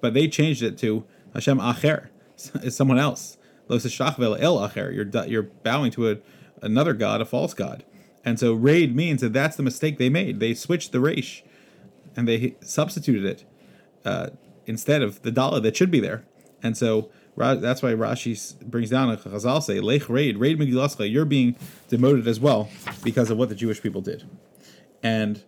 But 0.00 0.14
they 0.14 0.28
changed 0.28 0.62
it 0.62 0.78
to 0.78 1.04
Hashem 1.34 1.58
Acher, 1.58 2.08
is 2.62 2.76
someone 2.76 2.98
else. 2.98 3.36
Lo 3.68 3.76
el 3.76 3.80
Acher, 3.82 4.94
you're, 4.94 5.26
you're 5.26 5.42
bowing 5.42 5.90
to 5.92 6.10
a, 6.10 6.16
another 6.62 6.94
God, 6.94 7.20
a 7.20 7.24
false 7.24 7.54
God. 7.54 7.84
And 8.24 8.38
so 8.38 8.52
raid 8.52 8.94
means 8.96 9.20
that 9.20 9.32
that's 9.32 9.56
the 9.56 9.62
mistake 9.62 9.98
they 9.98 10.08
made. 10.08 10.40
They 10.40 10.54
switched 10.54 10.92
the 10.92 11.00
resh 11.00 11.42
and 12.16 12.26
they 12.26 12.56
substituted 12.60 13.24
it 13.24 13.44
uh, 14.04 14.30
instead 14.66 15.02
of 15.02 15.22
the 15.22 15.30
dollar 15.30 15.60
that 15.60 15.76
should 15.76 15.90
be 15.90 16.00
there. 16.00 16.24
And 16.62 16.76
so 16.76 17.10
that's 17.36 17.82
why 17.82 17.92
Rashi 17.92 18.60
brings 18.62 18.90
down 18.90 19.10
a 19.10 19.16
Chazal 19.16 19.62
say, 19.62 19.80
Lech 19.80 20.08
raid, 20.08 20.38
raid 20.38 20.58
Megilascha, 20.58 21.10
you're 21.10 21.24
being 21.24 21.56
demoted 21.88 22.26
as 22.26 22.40
well 22.40 22.68
because 23.04 23.30
of 23.30 23.38
what 23.38 23.48
the 23.48 23.54
Jewish 23.54 23.80
people 23.80 24.00
did. 24.00 24.28
And 25.02 25.42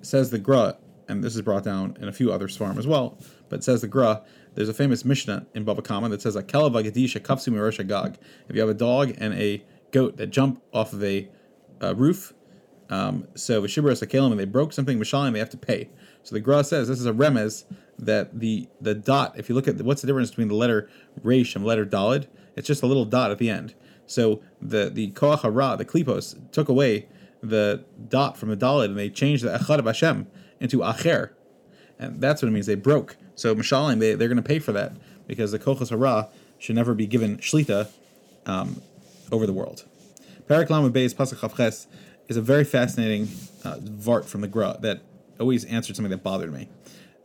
says 0.00 0.30
the 0.30 0.38
Gra, 0.38 0.76
and 1.08 1.22
this 1.22 1.34
is 1.34 1.42
brought 1.42 1.64
down 1.64 1.96
in 2.00 2.08
a 2.08 2.12
few 2.12 2.32
other 2.32 2.48
svarim 2.48 2.78
as 2.78 2.86
well, 2.86 3.18
but 3.48 3.60
it 3.60 3.64
says 3.64 3.80
the 3.80 3.88
Gra, 3.88 4.22
there's 4.54 4.68
a 4.68 4.74
famous 4.74 5.04
Mishnah 5.04 5.46
in 5.54 5.64
Bava 5.64 5.84
Kama 5.84 6.08
that 6.08 6.22
says, 6.22 6.36
Akela 6.36 6.70
vagadisha 6.70 7.20
kapsu 7.20 7.52
mirosha 7.52 7.86
gag. 7.86 8.18
If 8.48 8.56
you 8.56 8.60
have 8.60 8.70
a 8.70 8.74
dog 8.74 9.14
and 9.18 9.34
a 9.34 9.62
goat 9.90 10.16
that 10.16 10.28
jump 10.28 10.62
off 10.72 10.92
of 10.92 11.02
a 11.02 11.28
uh, 11.82 11.94
roof. 11.94 12.32
Um, 12.88 13.26
so 13.34 13.62
Vishibra 13.62 13.92
Sakalim, 13.92 14.30
and 14.30 14.40
they 14.40 14.44
broke 14.44 14.72
something 14.72 14.98
Mishalim, 14.98 15.32
they 15.32 15.38
have 15.38 15.50
to 15.50 15.56
pay. 15.56 15.90
So 16.22 16.34
the 16.34 16.40
Gra 16.40 16.64
says 16.64 16.88
this 16.88 17.00
is 17.00 17.06
a 17.06 17.12
remez 17.12 17.64
that 17.98 18.38
the 18.38 18.68
the 18.80 18.94
dot, 18.94 19.38
if 19.38 19.48
you 19.48 19.54
look 19.54 19.68
at 19.68 19.78
the, 19.78 19.84
what's 19.84 20.02
the 20.02 20.06
difference 20.06 20.30
between 20.30 20.48
the 20.48 20.54
letter 20.54 20.88
Resh 21.22 21.56
and 21.56 21.64
letter 21.64 21.86
Dalid, 21.86 22.26
it's 22.54 22.66
just 22.66 22.82
a 22.82 22.86
little 22.86 23.04
dot 23.04 23.30
at 23.30 23.38
the 23.38 23.50
end. 23.50 23.74
So 24.06 24.40
the 24.60 24.90
the 24.90 25.10
Koach 25.12 25.42
Hara, 25.42 25.76
the 25.76 25.84
Klipos, 25.84 26.50
took 26.52 26.68
away 26.68 27.08
the 27.42 27.84
dot 28.08 28.36
from 28.36 28.50
the 28.50 28.56
Dalid 28.56 28.86
and 28.86 28.98
they 28.98 29.10
changed 29.10 29.44
the 29.44 29.56
Echad 29.56 29.78
of 29.78 29.86
Hashem 29.86 30.26
into 30.60 30.78
Acher. 30.78 31.30
And 31.98 32.20
that's 32.20 32.42
what 32.42 32.48
it 32.48 32.52
means. 32.52 32.66
They 32.66 32.74
broke. 32.74 33.16
So 33.34 33.54
Mishalim, 33.54 34.00
they, 34.00 34.14
they're 34.14 34.28
going 34.28 34.36
to 34.36 34.42
pay 34.42 34.58
for 34.58 34.72
that 34.72 34.92
because 35.26 35.52
the 35.52 35.58
Kochas 35.58 35.90
Hara 35.90 36.28
should 36.58 36.76
never 36.76 36.94
be 36.94 37.06
given 37.06 37.38
Shlita 37.38 37.88
um, 38.46 38.82
over 39.32 39.46
the 39.46 39.52
world. 39.52 39.84
Parak 40.48 40.70
Lamed 40.70 40.94
Beis 40.94 41.14
Pasuk 41.14 41.38
Chavches 41.38 41.86
is 42.28 42.36
a 42.36 42.42
very 42.42 42.64
fascinating 42.64 43.28
uh, 43.64 43.76
vart 43.76 44.24
from 44.24 44.40
the 44.40 44.48
Gra 44.48 44.76
that 44.80 45.00
always 45.40 45.64
answered 45.64 45.96
something 45.96 46.10
that 46.10 46.22
bothered 46.22 46.52
me. 46.52 46.68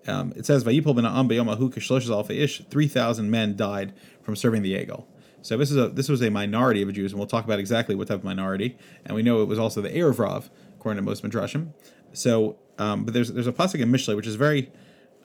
Um, 0.07 0.33
it 0.35 0.45
says, 0.45 0.63
"Vayipol 0.63 0.95
ben 0.95 1.05
Am 1.05 1.29
beyomahu 1.29 1.71
kishlosh 1.73 2.29
ish." 2.31 2.63
Three 2.69 2.87
thousand 2.87 3.29
men 3.29 3.55
died 3.55 3.93
from 4.23 4.35
serving 4.35 4.63
the 4.63 4.73
Egel. 4.73 5.05
So 5.43 5.57
this 5.57 5.71
is 5.71 5.77
a 5.77 5.89
this 5.89 6.09
was 6.09 6.21
a 6.21 6.29
minority 6.29 6.81
of 6.81 6.91
Jews, 6.93 7.11
and 7.11 7.19
we'll 7.19 7.27
talk 7.27 7.45
about 7.45 7.59
exactly 7.59 7.95
what 7.95 8.07
type 8.07 8.19
of 8.19 8.23
minority. 8.23 8.77
And 9.05 9.15
we 9.15 9.21
know 9.21 9.41
it 9.41 9.47
was 9.47 9.59
also 9.59 9.81
the 9.81 9.89
Erev 9.89 10.19
Rav, 10.19 10.49
according 10.77 11.03
to 11.03 11.07
most 11.07 11.23
midrashim. 11.23 11.73
So, 12.13 12.57
um, 12.81 13.05
but 13.05 13.13
there's 13.13 13.31
there's 13.31 13.47
a 13.47 13.53
pasuk 13.53 13.79
in 13.79 13.91
Mishlei 13.91 14.15
which 14.15 14.25
is 14.25 14.35
very 14.35 14.71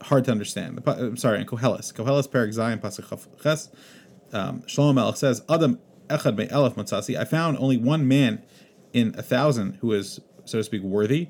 hard 0.02 0.26
to 0.26 0.30
understand. 0.30 0.76
The, 0.76 0.90
I'm 0.90 1.16
sorry, 1.16 1.40
in 1.40 1.46
Koheles, 1.46 1.92
Koheles 1.94 2.30
Perak 2.30 2.52
Zion 2.52 2.78
pasuk 2.78 3.42
Ches. 3.42 3.70
Um, 4.32 4.60
Shlomo 4.62 4.94
Melech 4.94 5.16
says, 5.16 5.42
"Adam 5.48 5.78
echad 6.08 6.36
me 6.36 6.46
elef 6.48 6.74
matzasi. 6.74 7.18
I 7.18 7.24
found 7.24 7.56
only 7.56 7.78
one 7.78 8.06
man 8.06 8.42
in 8.92 9.14
a 9.16 9.22
thousand 9.22 9.78
who 9.80 9.92
is, 9.92 10.20
so 10.44 10.58
to 10.58 10.64
speak, 10.64 10.82
worthy, 10.82 11.28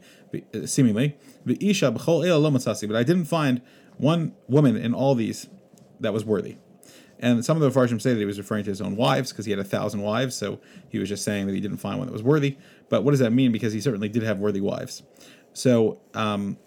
seemingly. 0.65 1.17
The 1.45 1.57
isha 1.61 1.93
b'chol 1.93 2.27
lo. 2.29 2.87
But 2.89 2.97
I 2.97 3.03
didn't 3.05 3.27
find 3.27 3.63
one 3.97 4.35
woman 4.49 4.77
in 4.77 4.95
all 4.95 5.15
these 5.15 5.47
that 6.01 6.13
was 6.13 6.25
worthy. 6.25 6.57
And 7.19 7.45
some 7.45 7.61
of 7.61 7.63
the 7.63 7.79
Farshim 7.79 8.01
say 8.01 8.13
that 8.13 8.19
he 8.19 8.27
was 8.27 8.37
referring 8.37 8.65
to 8.65 8.71
his 8.71 8.81
own 8.81 8.95
wives 8.97 9.33
because 9.33 9.47
he 9.47 9.53
had 9.53 9.59
a 9.59 9.65
thousand 9.65 10.03
wives, 10.03 10.35
so 10.35 10.61
he 10.89 10.99
was 10.99 11.09
just 11.09 11.25
saying 11.25 11.47
that 11.47 11.55
he 11.55 11.61
didn't 11.61 11.79
find 11.79 11.99
one 11.99 12.07
that 12.07 12.13
was 12.13 12.23
worthy. 12.23 12.59
But 12.89 13.05
what 13.05 13.13
does 13.13 13.21
that 13.21 13.31
mean? 13.33 13.53
Because 13.53 13.73
he 13.73 13.81
certainly 13.81 14.09
did 14.09 14.23
have 14.23 14.39
worthy 14.39 14.61
wives. 14.61 15.03
So 15.57 15.99
um, 16.13 16.59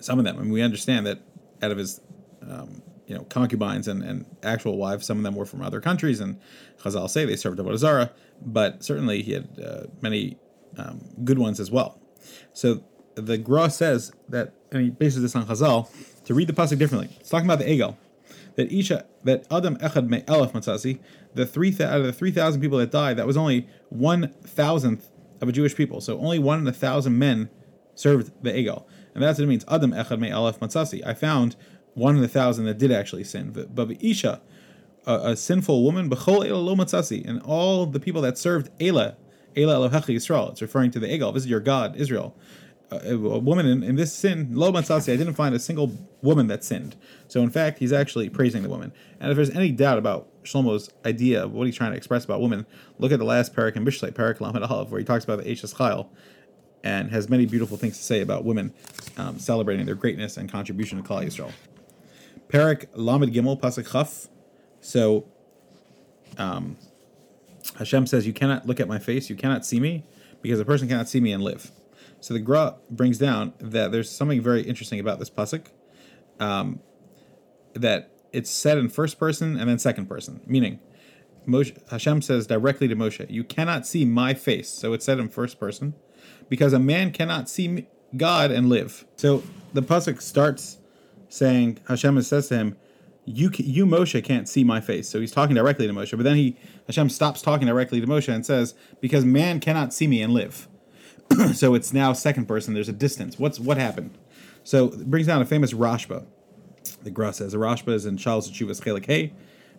some 0.00 0.18
of 0.18 0.24
them, 0.24 0.38
and 0.38 0.50
we 0.50 0.62
understand 0.62 1.06
that 1.06 1.20
out 1.60 1.70
of 1.70 1.76
his 1.76 2.00
um, 2.40 2.80
you 3.06 3.14
know 3.14 3.24
concubines 3.24 3.86
and, 3.86 4.02
and 4.02 4.24
actual 4.42 4.78
wives. 4.78 5.06
Some 5.06 5.18
of 5.18 5.24
them 5.24 5.34
were 5.34 5.44
from 5.44 5.60
other 5.60 5.82
countries, 5.82 6.20
and 6.20 6.40
Chazal 6.80 7.10
say 7.10 7.26
they 7.26 7.36
served 7.36 7.58
Avodah 7.58 7.76
Zarah, 7.76 8.12
but 8.40 8.82
certainly 8.82 9.20
he 9.20 9.32
had 9.32 9.48
uh, 9.62 9.82
many 10.00 10.38
um, 10.78 11.04
good 11.22 11.38
ones 11.38 11.60
as 11.60 11.70
well. 11.70 12.00
So 12.54 12.82
the 13.14 13.36
Gra 13.36 13.68
says 13.68 14.10
that, 14.30 14.54
and 14.72 14.80
he 14.82 14.88
bases 14.88 15.20
this 15.20 15.36
on 15.36 15.46
Chazal 15.46 15.90
to 16.24 16.32
read 16.32 16.48
the 16.48 16.54
pasuk 16.54 16.78
differently. 16.78 17.14
It's 17.20 17.28
talking 17.28 17.46
about 17.46 17.58
the 17.58 17.66
Egel, 17.66 17.98
that 18.54 18.72
Isha, 18.72 19.04
that 19.24 19.46
Adam 19.50 19.76
Echad 19.76 20.08
Me 20.08 20.22
Elef 20.22 20.52
Matzasi, 20.52 20.98
the 21.34 21.44
three 21.44 21.74
out 21.74 22.00
of 22.00 22.06
the 22.06 22.12
three 22.12 22.30
thousand 22.30 22.62
people 22.62 22.78
that 22.78 22.90
died, 22.90 23.18
that 23.18 23.26
was 23.26 23.36
only 23.36 23.68
one 23.90 24.32
thousandth 24.44 25.10
of 25.42 25.50
a 25.50 25.52
Jewish 25.52 25.74
people. 25.74 26.00
So 26.00 26.18
only 26.18 26.38
one 26.38 26.58
in 26.60 26.66
a 26.66 26.72
thousand 26.72 27.18
men 27.18 27.50
served 27.96 28.30
the 28.42 28.52
Egel, 28.52 28.86
and 29.14 29.22
that's 29.24 29.38
what 29.38 29.44
it 29.44 29.48
means. 29.48 29.64
Adam 29.68 29.90
Echad 29.90 30.20
Me 30.20 30.30
Elef 30.30 30.60
Matzasi. 30.60 31.04
I 31.04 31.14
found 31.14 31.56
one 31.96 32.16
in 32.16 32.22
a 32.22 32.28
thousand 32.28 32.66
that 32.66 32.78
did 32.78 32.92
actually 32.92 33.24
sin. 33.24 33.50
But 33.50 33.90
Isha, 34.02 34.40
a, 35.06 35.30
a 35.30 35.36
sinful 35.36 35.82
woman, 35.82 36.10
b'chol 36.10 36.46
ela 36.46 36.58
lo 36.58 36.74
matzasi, 36.76 37.26
and 37.26 37.40
all 37.42 37.86
the 37.86 37.98
people 37.98 38.20
that 38.22 38.36
served 38.36 38.70
Ela, 38.80 39.16
Ela 39.56 39.88
Elohecha 39.88 40.14
Yisrael, 40.14 40.50
it's 40.50 40.60
referring 40.60 40.90
to 40.90 41.00
the 41.00 41.12
Egal, 41.12 41.32
this 41.32 41.44
is 41.44 41.50
your 41.50 41.60
God, 41.60 41.96
Israel. 41.96 42.36
Uh, 42.92 43.00
a, 43.02 43.14
a 43.14 43.38
woman 43.38 43.66
in, 43.66 43.82
in 43.82 43.96
this 43.96 44.12
sin, 44.12 44.50
lo 44.52 44.70
matzasi, 44.70 45.12
I 45.12 45.16
didn't 45.16 45.34
find 45.34 45.54
a 45.54 45.58
single 45.58 45.90
woman 46.20 46.48
that 46.48 46.62
sinned. 46.62 46.96
So 47.28 47.40
in 47.40 47.50
fact, 47.50 47.78
he's 47.78 47.92
actually 47.92 48.28
praising 48.28 48.62
the 48.62 48.68
woman. 48.68 48.92
And 49.18 49.30
if 49.30 49.36
there's 49.36 49.50
any 49.50 49.72
doubt 49.72 49.98
about 49.98 50.28
Shlomo's 50.44 50.90
idea 51.04 51.44
of 51.44 51.52
what 51.52 51.66
he's 51.66 51.76
trying 51.76 51.92
to 51.92 51.96
express 51.96 52.24
about 52.24 52.40
women, 52.42 52.66
look 52.98 53.10
at 53.10 53.18
the 53.18 53.24
last 53.24 53.54
parak 53.56 53.74
in 53.74 53.84
Mishlei, 53.84 54.12
parak 54.12 54.40
Lamed 54.40 54.62
Aleph, 54.62 54.90
where 54.90 55.00
he 55.00 55.04
talks 55.04 55.24
about 55.24 55.42
the 55.42 55.50
Eishes 55.50 55.74
and 56.84 57.10
has 57.10 57.28
many 57.28 57.46
beautiful 57.46 57.76
things 57.76 57.96
to 57.96 58.02
say 58.02 58.20
about 58.20 58.44
women 58.44 58.72
um, 59.16 59.38
celebrating 59.38 59.86
their 59.86 59.94
greatness 59.94 60.36
and 60.36 60.50
contribution 60.50 61.02
to 61.02 61.08
Klal 61.08 61.24
Yisrael. 61.24 61.52
Parak 62.48 62.86
Lamed 62.94 63.32
Gimel 63.32 63.60
Pasuk 63.60 63.90
Chaf. 63.90 64.28
So 64.80 65.26
um, 66.38 66.76
Hashem 67.78 68.06
says, 68.06 68.26
"You 68.26 68.32
cannot 68.32 68.66
look 68.66 68.80
at 68.80 68.88
my 68.88 68.98
face. 68.98 69.28
You 69.28 69.36
cannot 69.36 69.66
see 69.66 69.80
me, 69.80 70.04
because 70.42 70.60
a 70.60 70.64
person 70.64 70.88
cannot 70.88 71.08
see 71.08 71.20
me 71.20 71.32
and 71.32 71.42
live." 71.42 71.72
So 72.20 72.34
the 72.34 72.40
Gra 72.40 72.76
brings 72.90 73.18
down 73.18 73.52
that 73.58 73.92
there's 73.92 74.10
something 74.10 74.40
very 74.40 74.62
interesting 74.62 75.00
about 75.00 75.18
this 75.18 75.30
pasuk, 75.30 75.66
um, 76.40 76.80
that 77.74 78.10
it's 78.32 78.50
said 78.50 78.78
in 78.78 78.88
first 78.88 79.18
person 79.18 79.58
and 79.58 79.68
then 79.68 79.78
second 79.78 80.06
person, 80.06 80.40
meaning 80.46 80.78
Moshe, 81.46 81.76
Hashem 81.90 82.22
says 82.22 82.46
directly 82.46 82.88
to 82.88 82.96
Moshe, 82.96 83.28
"You 83.30 83.44
cannot 83.44 83.86
see 83.86 84.04
my 84.04 84.34
face." 84.34 84.68
So 84.68 84.92
it's 84.92 85.04
said 85.04 85.18
in 85.18 85.28
first 85.28 85.58
person, 85.58 85.94
because 86.48 86.72
a 86.72 86.78
man 86.78 87.10
cannot 87.10 87.48
see 87.48 87.86
God 88.16 88.50
and 88.50 88.68
live. 88.68 89.04
So 89.16 89.42
the 89.72 89.82
pasuk 89.82 90.20
starts 90.22 90.78
saying 91.28 91.78
Hashem 91.88 92.20
says 92.22 92.48
to 92.48 92.56
him, 92.56 92.76
"You 93.24 93.50
you 93.56 93.86
Moshe 93.86 94.22
can't 94.24 94.48
see 94.48 94.64
my 94.64 94.80
face." 94.80 95.08
So 95.08 95.20
he's 95.20 95.32
talking 95.32 95.56
directly 95.56 95.86
to 95.86 95.92
Moshe, 95.92 96.16
but 96.16 96.22
then 96.22 96.36
he 96.36 96.56
Hashem 96.86 97.10
stops 97.10 97.42
talking 97.42 97.66
directly 97.66 98.00
to 98.00 98.06
Moshe 98.06 98.32
and 98.32 98.44
says, 98.46 98.74
"Because 99.00 99.24
man 99.24 99.60
cannot 99.60 99.92
see 99.92 100.06
me 100.06 100.22
and 100.22 100.32
live." 100.32 100.68
so 101.54 101.74
it's 101.74 101.92
now 101.92 102.12
second 102.12 102.46
person. 102.46 102.74
There's 102.74 102.88
a 102.88 102.92
distance. 102.92 103.38
What's 103.38 103.58
what 103.58 103.76
happened? 103.76 104.16
So 104.64 104.86
it 104.86 105.10
brings 105.10 105.26
down 105.26 105.42
a 105.42 105.46
famous 105.46 105.72
Rashba. 105.72 106.24
The 107.02 107.10
Gra 107.10 107.32
says 107.32 107.52
the 107.52 107.58
Rashba 107.58 107.92
is 107.92 108.06
in 108.06 108.16
Charles 108.16 108.50
Chuvas 108.50 108.80
Chelik 108.80 109.06
Hey, 109.06 109.32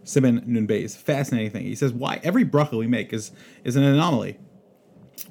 Simon 0.04 0.44
Nun 0.46 0.68
Beis. 0.68 0.96
Fascinating 0.96 1.52
thing. 1.52 1.64
He 1.66 1.76
says 1.76 1.94
why 1.94 2.20
every 2.24 2.46
bracha 2.46 2.78
we 2.78 2.88
make 2.88 3.14
is 3.14 3.32
is 3.64 3.76
an 3.76 3.84
anomaly. 3.84 4.38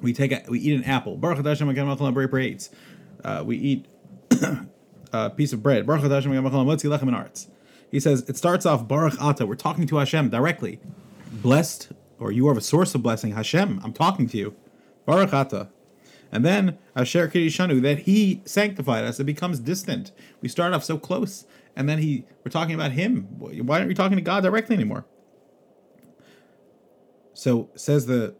We 0.01 0.13
take 0.13 0.31
a, 0.31 0.43
we 0.49 0.59
eat 0.59 0.75
an 0.75 0.83
apple. 0.83 1.17
Baruch 1.17 1.45
Hashem 1.45 1.69
Again 1.69 1.87
uh, 1.87 3.43
We 3.45 3.57
eat 3.57 3.85
a 5.13 5.29
piece 5.29 5.53
of 5.53 5.63
bread. 5.63 5.85
Baruch 5.85 6.03
Hashem 6.03 6.31
Lechem 6.31 7.13
Arts. 7.13 7.47
He 7.89 7.99
says 7.99 8.27
it 8.27 8.37
starts 8.37 8.65
off 8.65 8.87
Baruch 8.87 9.19
Ata. 9.21 9.45
We're 9.45 9.55
talking 9.55 9.87
to 9.87 9.97
Hashem 9.97 10.29
directly. 10.29 10.79
Blessed, 11.31 11.89
or 12.19 12.31
you 12.31 12.47
are 12.47 12.57
a 12.57 12.61
source 12.61 12.93
of 12.95 13.03
blessing. 13.03 13.33
Hashem, 13.33 13.79
I'm 13.83 13.93
talking 13.93 14.27
to 14.29 14.37
you. 14.37 14.55
Baruch 15.05 15.33
Ata. 15.33 15.69
And 16.31 16.45
then 16.45 16.77
Asher 16.95 17.29
Kirishanu, 17.29 17.81
that 17.83 17.99
he 17.99 18.41
sanctified 18.45 19.05
us, 19.05 19.19
it 19.19 19.23
becomes 19.23 19.59
distant. 19.59 20.11
We 20.41 20.49
start 20.49 20.73
off 20.73 20.83
so 20.83 20.97
close, 20.97 21.45
and 21.75 21.87
then 21.87 21.99
he 21.99 22.25
we're 22.43 22.51
talking 22.51 22.75
about 22.75 22.91
him. 22.91 23.27
Why 23.39 23.77
aren't 23.77 23.87
we 23.87 23.93
talking 23.93 24.17
to 24.17 24.21
God 24.21 24.43
directly 24.43 24.75
anymore? 24.75 25.05
So 27.33 27.69
says 27.75 28.07
the 28.07 28.35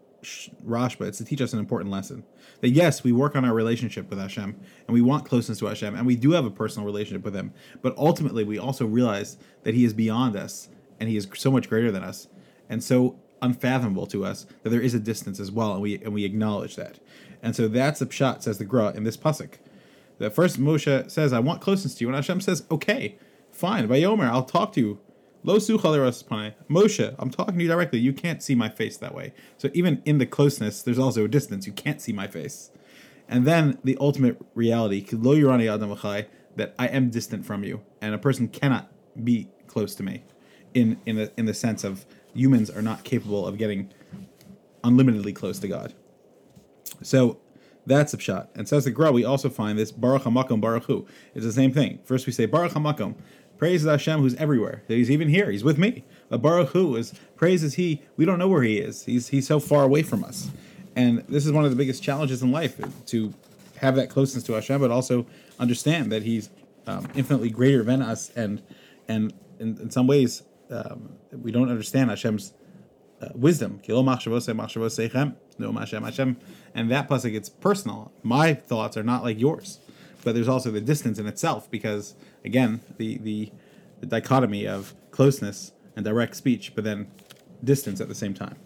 Rashba, 0.64 1.08
it's 1.08 1.18
to 1.18 1.24
teach 1.24 1.40
us 1.40 1.52
an 1.52 1.58
important 1.58 1.90
lesson. 1.90 2.24
That 2.60 2.70
yes, 2.70 3.04
we 3.04 3.12
work 3.12 3.36
on 3.36 3.44
our 3.44 3.54
relationship 3.54 4.10
with 4.10 4.18
Hashem, 4.18 4.58
and 4.86 4.94
we 4.94 5.02
want 5.02 5.24
closeness 5.26 5.58
to 5.58 5.66
Hashem, 5.66 5.94
and 5.94 6.06
we 6.06 6.16
do 6.16 6.32
have 6.32 6.44
a 6.44 6.50
personal 6.50 6.86
relationship 6.86 7.24
with 7.24 7.34
Him. 7.34 7.52
But 7.82 7.96
ultimately, 7.96 8.44
we 8.44 8.58
also 8.58 8.86
realize 8.86 9.38
that 9.62 9.74
He 9.74 9.84
is 9.84 9.92
beyond 9.92 10.36
us, 10.36 10.68
and 10.98 11.08
He 11.08 11.16
is 11.16 11.28
so 11.34 11.50
much 11.50 11.68
greater 11.68 11.90
than 11.90 12.02
us, 12.02 12.28
and 12.68 12.82
so 12.82 13.18
unfathomable 13.40 14.06
to 14.08 14.24
us 14.24 14.46
that 14.62 14.70
there 14.70 14.80
is 14.80 14.94
a 14.94 15.00
distance 15.00 15.38
as 15.38 15.50
well, 15.50 15.72
and 15.72 15.82
we 15.82 15.96
and 15.96 16.12
we 16.12 16.24
acknowledge 16.24 16.76
that. 16.76 16.98
And 17.42 17.54
so 17.54 17.68
that's 17.68 18.00
the 18.00 18.06
pshat, 18.06 18.42
says 18.42 18.58
the 18.58 18.64
Gra 18.64 18.92
in 18.94 19.04
this 19.04 19.16
pasuk. 19.16 19.54
That 20.18 20.34
first 20.34 20.60
Moshe 20.60 21.10
says, 21.10 21.32
"I 21.32 21.38
want 21.38 21.60
closeness 21.60 21.94
to 21.94 22.04
you," 22.04 22.08
and 22.08 22.16
Hashem 22.16 22.40
says, 22.40 22.64
"Okay, 22.70 23.16
fine, 23.52 23.86
by 23.86 24.00
Yomer, 24.00 24.28
I'll 24.28 24.42
talk 24.44 24.72
to 24.72 24.80
you." 24.80 24.98
Lo 25.44 25.58
Moshe, 25.58 27.14
I'm 27.18 27.30
talking 27.30 27.56
to 27.56 27.62
you 27.62 27.68
directly. 27.68 27.98
You 28.00 28.12
can't 28.12 28.42
see 28.42 28.54
my 28.54 28.68
face 28.68 28.96
that 28.98 29.14
way. 29.14 29.32
So 29.56 29.70
even 29.72 30.02
in 30.04 30.18
the 30.18 30.26
closeness, 30.26 30.82
there's 30.82 30.98
also 30.98 31.24
a 31.24 31.28
distance. 31.28 31.66
You 31.66 31.72
can't 31.72 32.00
see 32.00 32.12
my 32.12 32.26
face. 32.26 32.70
And 33.28 33.46
then 33.46 33.78
the 33.84 33.96
ultimate 34.00 34.40
reality, 34.54 35.06
lo 35.12 35.34
Yurani 35.34 35.72
Adam 35.72 35.90
that 36.56 36.74
I 36.78 36.88
am 36.88 37.10
distant 37.10 37.46
from 37.46 37.62
you, 37.62 37.82
and 38.00 38.14
a 38.14 38.18
person 38.18 38.48
cannot 38.48 38.90
be 39.22 39.48
close 39.66 39.94
to 39.96 40.02
me, 40.02 40.24
in 40.74 40.98
in 41.06 41.16
the 41.16 41.32
in 41.36 41.46
the 41.46 41.54
sense 41.54 41.84
of 41.84 42.04
humans 42.34 42.70
are 42.70 42.82
not 42.82 43.04
capable 43.04 43.46
of 43.46 43.58
getting 43.58 43.92
unlimitedly 44.82 45.32
close 45.32 45.58
to 45.60 45.68
God. 45.68 45.94
So 47.02 47.38
that's 47.86 48.12
a 48.12 48.18
shot. 48.18 48.50
And 48.54 48.68
says 48.68 48.84
the 48.84 48.90
Gra, 48.90 49.12
we 49.12 49.24
also 49.24 49.48
find 49.48 49.78
this 49.78 49.92
Baruch 49.92 50.22
Hamakom 50.22 50.60
Baruch 50.60 50.84
Hu. 50.84 51.06
It's 51.34 51.44
the 51.44 51.52
same 51.52 51.72
thing. 51.72 52.00
First 52.04 52.26
we 52.26 52.32
say 52.32 52.46
Baruch 52.46 52.72
Hamakom, 52.72 53.14
praise 53.58 53.82
is 53.82 53.88
Hashem 53.88 54.20
who's 54.20 54.34
everywhere. 54.36 54.82
He's 54.88 55.10
even 55.10 55.28
here. 55.28 55.50
He's 55.50 55.64
with 55.64 55.78
me. 55.78 56.04
But 56.28 56.40
Baruch 56.40 56.70
Hu 56.70 56.96
is 56.96 57.12
praises 57.36 57.74
he. 57.74 58.02
We 58.16 58.24
don't 58.24 58.38
know 58.38 58.48
where 58.48 58.62
he 58.62 58.78
is. 58.78 59.04
He's 59.04 59.28
he's 59.28 59.46
so 59.46 59.60
far 59.60 59.84
away 59.84 60.02
from 60.02 60.24
us. 60.24 60.50
And 60.96 61.18
this 61.28 61.46
is 61.46 61.52
one 61.52 61.64
of 61.64 61.70
the 61.70 61.76
biggest 61.76 62.02
challenges 62.02 62.42
in 62.42 62.50
life 62.50 62.80
to 63.06 63.34
have 63.76 63.96
that 63.96 64.10
closeness 64.10 64.44
to 64.44 64.54
Hashem, 64.54 64.80
but 64.80 64.90
also 64.90 65.26
understand 65.58 66.10
that 66.12 66.22
He's 66.22 66.50
um, 66.86 67.08
infinitely 67.14 67.50
greater 67.50 67.82
than 67.82 68.02
us, 68.02 68.30
and 68.34 68.62
and 69.08 69.32
in, 69.58 69.78
in 69.80 69.90
some 69.90 70.06
ways 70.06 70.42
um, 70.70 71.10
we 71.30 71.52
don't 71.52 71.70
understand 71.70 72.10
Hashem's 72.10 72.52
uh, 73.20 73.28
wisdom. 73.34 73.80
No 73.86 75.72
and 76.74 76.90
that 76.90 77.08
pasuk 77.08 77.34
it's 77.34 77.48
personal. 77.48 78.12
My 78.22 78.54
thoughts 78.54 78.96
are 78.96 79.02
not 79.02 79.22
like 79.22 79.38
yours, 79.40 79.78
but 80.28 80.34
there's 80.34 80.46
also 80.46 80.70
the 80.70 80.82
distance 80.82 81.18
in 81.18 81.26
itself 81.26 81.70
because 81.70 82.14
again 82.44 82.82
the 82.98 83.16
the, 83.16 83.50
the 84.00 84.06
dichotomy 84.06 84.68
of 84.68 84.94
closeness 85.10 85.72
and 85.96 86.04
direct 86.04 86.36
speech, 86.36 86.74
but 86.74 86.84
then 86.84 87.10
distance 87.64 87.98
at 87.98 88.08
the 88.08 88.14
same 88.14 88.34
time. 88.34 88.56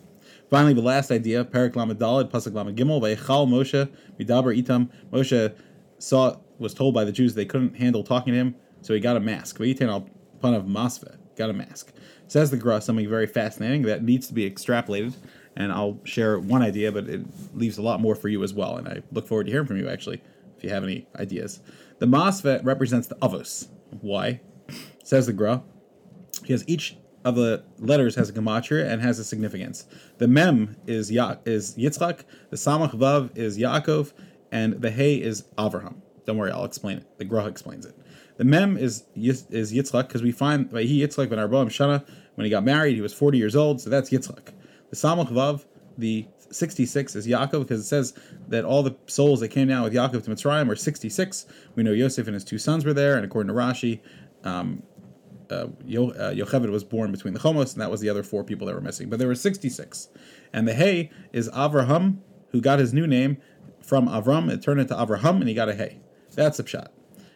Finally, 0.50 0.74
the 0.74 0.82
last 0.82 1.12
idea, 1.12 1.44
Parak 1.44 1.76
Lamed 1.76 2.00
Lamed 2.00 2.76
Gimel, 2.76 3.00
Vayechal 3.00 3.46
Moshe, 3.46 3.88
Midaber 4.18 4.60
Itam. 4.60 4.90
Moshe 5.12 5.54
saw, 5.98 6.36
was 6.58 6.74
told 6.74 6.94
by 6.94 7.04
the 7.04 7.12
Jews 7.12 7.36
they 7.36 7.44
couldn't 7.44 7.76
handle 7.76 8.02
talking 8.02 8.32
to 8.32 8.38
him, 8.40 8.56
so 8.80 8.92
he 8.92 8.98
got 8.98 9.16
a 9.16 9.20
mask. 9.20 9.58
Vayitain 9.58 9.88
al 9.88 10.08
pun 10.40 10.54
of 10.54 10.64
Masve, 10.64 11.16
got 11.36 11.48
a 11.48 11.52
mask. 11.52 11.92
Says 12.26 12.50
the 12.50 12.56
Gra 12.56 12.80
something 12.80 13.08
very 13.08 13.28
fascinating 13.28 13.82
that 13.82 14.02
needs 14.02 14.26
to 14.26 14.34
be 14.34 14.50
extrapolated, 14.50 15.14
and 15.54 15.70
I'll 15.70 16.00
share 16.02 16.40
one 16.40 16.60
idea, 16.60 16.90
but 16.90 17.08
it 17.08 17.20
leaves 17.54 17.78
a 17.78 17.82
lot 17.82 18.00
more 18.00 18.16
for 18.16 18.28
you 18.28 18.42
as 18.42 18.52
well, 18.52 18.76
and 18.78 18.88
I 18.88 19.02
look 19.12 19.28
forward 19.28 19.44
to 19.44 19.52
hearing 19.52 19.68
from 19.68 19.78
you 19.78 19.88
actually, 19.88 20.20
if 20.62 20.68
you 20.68 20.74
have 20.74 20.84
any 20.84 21.06
ideas. 21.16 21.60
The 21.98 22.06
Masvet 22.06 22.64
represents 22.64 23.08
the 23.08 23.16
Avos. 23.16 23.68
Why? 24.00 24.40
Says 25.02 25.26
the 25.26 25.32
Gra, 25.32 25.62
because 26.40 26.64
each 26.68 26.96
of 27.24 27.34
the 27.34 27.64
letters 27.78 28.14
has 28.14 28.30
a 28.30 28.32
gematria 28.32 28.88
and 28.88 29.02
has 29.02 29.18
a 29.18 29.24
significance. 29.24 29.86
The 30.18 30.28
mem 30.28 30.76
is 30.86 31.10
ya- 31.10 31.36
is 31.44 31.74
Yitzchak, 31.76 32.20
the 32.50 32.56
samach 32.56 32.94
vav 32.94 33.36
is 33.36 33.58
Yaakov, 33.58 34.12
and 34.52 34.74
the 34.74 34.90
hey 34.90 35.16
is 35.16 35.42
Avraham. 35.58 35.96
Don't 36.26 36.38
worry, 36.38 36.52
I'll 36.52 36.64
explain 36.64 36.98
it. 36.98 37.18
The 37.18 37.24
Gra 37.24 37.46
explains 37.46 37.84
it. 37.84 37.96
The 38.36 38.44
mem 38.44 38.76
is 38.76 39.04
is 39.16 39.72
Yitzchak 39.72 40.06
because 40.06 40.22
we 40.22 40.30
find 40.30 40.70
he 40.78 41.00
Yitzchak 41.00 41.28
ben 41.28 41.38
Arbaam 41.38 41.66
Shana 41.66 42.06
when 42.36 42.44
he 42.44 42.50
got 42.50 42.64
married 42.64 42.94
he 42.94 43.00
was 43.00 43.12
40 43.12 43.36
years 43.36 43.56
old, 43.56 43.80
so 43.80 43.90
that's 43.90 44.10
Yitzchak. 44.10 44.52
The 44.90 44.96
samach 44.96 45.28
vav, 45.28 45.64
the 45.98 46.26
66 46.52 47.16
is 47.16 47.26
Yaakov 47.26 47.60
because 47.60 47.80
it 47.80 47.84
says 47.84 48.14
that 48.48 48.64
all 48.64 48.82
the 48.82 48.96
souls 49.06 49.40
that 49.40 49.48
came 49.48 49.68
down 49.68 49.82
with 49.82 49.92
Yaakov 49.92 50.24
to 50.24 50.30
Mitzrayim 50.30 50.68
were 50.68 50.76
66. 50.76 51.46
We 51.74 51.82
know 51.82 51.92
Yosef 51.92 52.26
and 52.26 52.34
his 52.34 52.44
two 52.44 52.58
sons 52.58 52.84
were 52.84 52.92
there, 52.92 53.16
and 53.16 53.24
according 53.24 53.48
to 53.48 53.54
Rashi, 53.54 54.00
um, 54.44 54.82
uh, 55.50 55.68
Yo- 55.84 56.10
uh, 56.10 56.32
Yocheved 56.32 56.70
was 56.70 56.84
born 56.84 57.12
between 57.12 57.34
the 57.34 57.40
Chomos, 57.40 57.72
and 57.72 57.82
that 57.82 57.90
was 57.90 58.00
the 58.00 58.08
other 58.08 58.22
four 58.22 58.44
people 58.44 58.66
that 58.66 58.74
were 58.74 58.80
missing. 58.80 59.10
But 59.10 59.18
there 59.18 59.28
were 59.28 59.34
66. 59.34 60.08
And 60.52 60.66
the 60.66 60.74
Hay 60.74 61.10
is 61.32 61.48
Avraham, 61.50 62.18
who 62.50 62.60
got 62.60 62.78
his 62.78 62.92
new 62.92 63.06
name 63.06 63.38
from 63.82 64.08
Avram. 64.08 64.50
It 64.50 64.62
turned 64.62 64.80
into 64.80 64.94
Avraham, 64.94 65.40
and 65.40 65.48
he 65.48 65.54
got 65.54 65.68
a 65.68 65.74
Hay. 65.74 66.00
That's 66.34 66.58
a 66.58 66.66
shot. 66.66 66.92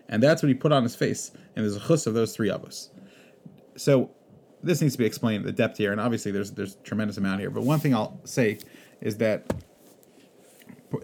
And 0.09 0.22
that's 0.22 0.42
what 0.42 0.48
he 0.48 0.55
put 0.55 0.72
on 0.72 0.83
his 0.83 0.94
face. 0.94 1.31
And 1.55 1.64
there's 1.64 1.76
a 1.76 1.81
chus 1.81 2.07
of 2.07 2.14
those 2.14 2.35
three 2.35 2.48
avos. 2.48 2.88
So 3.76 4.11
this 4.62 4.81
needs 4.81 4.94
to 4.94 4.98
be 4.98 5.05
explained, 5.05 5.44
the 5.44 5.52
depth 5.52 5.79
here. 5.79 5.92
And 5.92 6.00
obviously 6.00 6.33
there's 6.33 6.52
there's 6.52 6.76
tremendous 6.85 7.16
amount 7.16 7.40
here. 7.40 7.50
But 7.50 7.64
one 7.64 7.81
thing 7.81 7.94
I'll 7.94 8.20
say 8.24 8.59
is 9.07 9.19
that 9.19 9.55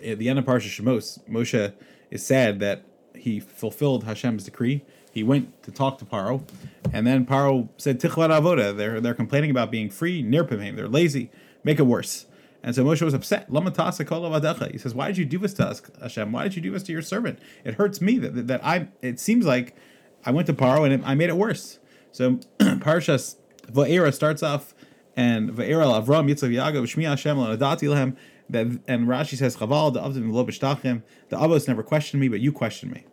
at 0.05 0.19
the 0.19 0.29
end 0.29 0.39
of 0.39 0.45
Parsha 0.45 0.69
Shemos, 0.69 1.19
Moshe 1.29 1.73
is 2.11 2.27
sad 2.27 2.61
that 2.61 2.85
he 3.15 3.41
fulfilled 3.41 4.05
Hashem's 4.05 4.45
decree 4.45 4.85
he 5.13 5.23
went 5.23 5.63
to 5.65 5.71
talk 5.71 5.99
to 5.99 6.07
Paro, 6.07 6.43
and 6.91 7.07
then 7.07 7.27
Paro 7.27 7.69
said, 7.77 8.01
Tichvat 8.01 8.31
avoda. 8.31 8.75
They're, 8.75 9.01
they're 9.01 9.15
complaining 9.15 9.51
about 9.51 9.71
being 9.71 9.91
free, 9.91 10.25
nirpimim. 10.25 10.75
They're 10.75 10.89
lazy. 10.89 11.31
Make 11.63 11.79
it 11.79 11.83
worse. 11.83 12.27
And 12.63 12.75
so 12.75 12.85
Moshe 12.85 13.03
was 13.03 13.13
upset. 13.13 13.49
He 13.51 14.79
says, 14.79 14.95
Why 14.95 15.09
did 15.09 15.19
you 15.19 15.25
do 15.27 15.39
this 15.39 15.53
to 15.55 15.67
us, 15.67 15.83
Hashem? 16.01 16.33
Why 16.33 16.45
did 16.45 16.57
you 16.57 16.63
do 16.63 16.71
this 16.71 16.83
to 16.85 16.93
your 16.93 17.03
servant? 17.03 17.41
It 17.63 17.75
hurts 17.75 18.01
me 18.01 18.19
that, 18.19 18.35
that, 18.35 18.47
that 18.47 18.65
I, 18.65 18.89
it 19.03 19.21
seems 19.21 19.45
like 19.45 19.77
I 20.25 20.31
went 20.31 20.47
to 20.47 20.55
Paro 20.55 20.85
and 20.85 20.95
it, 20.95 21.01
I 21.05 21.15
made 21.15 21.29
it 21.29 21.37
worse. 21.37 21.79
So 22.11 22.37
Parshas 22.59 23.37
Va'era 23.71 24.15
starts 24.15 24.43
off, 24.43 24.75
and 25.17 25.51
Va'era 25.51 26.03
Avram 26.03 26.31
Yitzhav 26.31 26.51
Yaakov 26.51 26.85
Shmi 26.85 27.05
Hashem 27.05 27.37
Adati 27.37 27.89
Lehem. 27.89 28.17
that 28.51 28.67
and 28.87 29.07
Rashi 29.07 29.37
says 29.37 29.57
Chaval 29.57 29.93
the 29.93 30.01
Avdim 30.01 30.33
lo 30.33 30.45
b'shtachim 30.45 31.03
the 31.29 31.65
never 31.69 31.83
questioned 31.83 32.21
me, 32.21 32.29
but 32.29 32.41
you 32.41 32.53
questioned 32.53 32.93
me, 32.93 33.05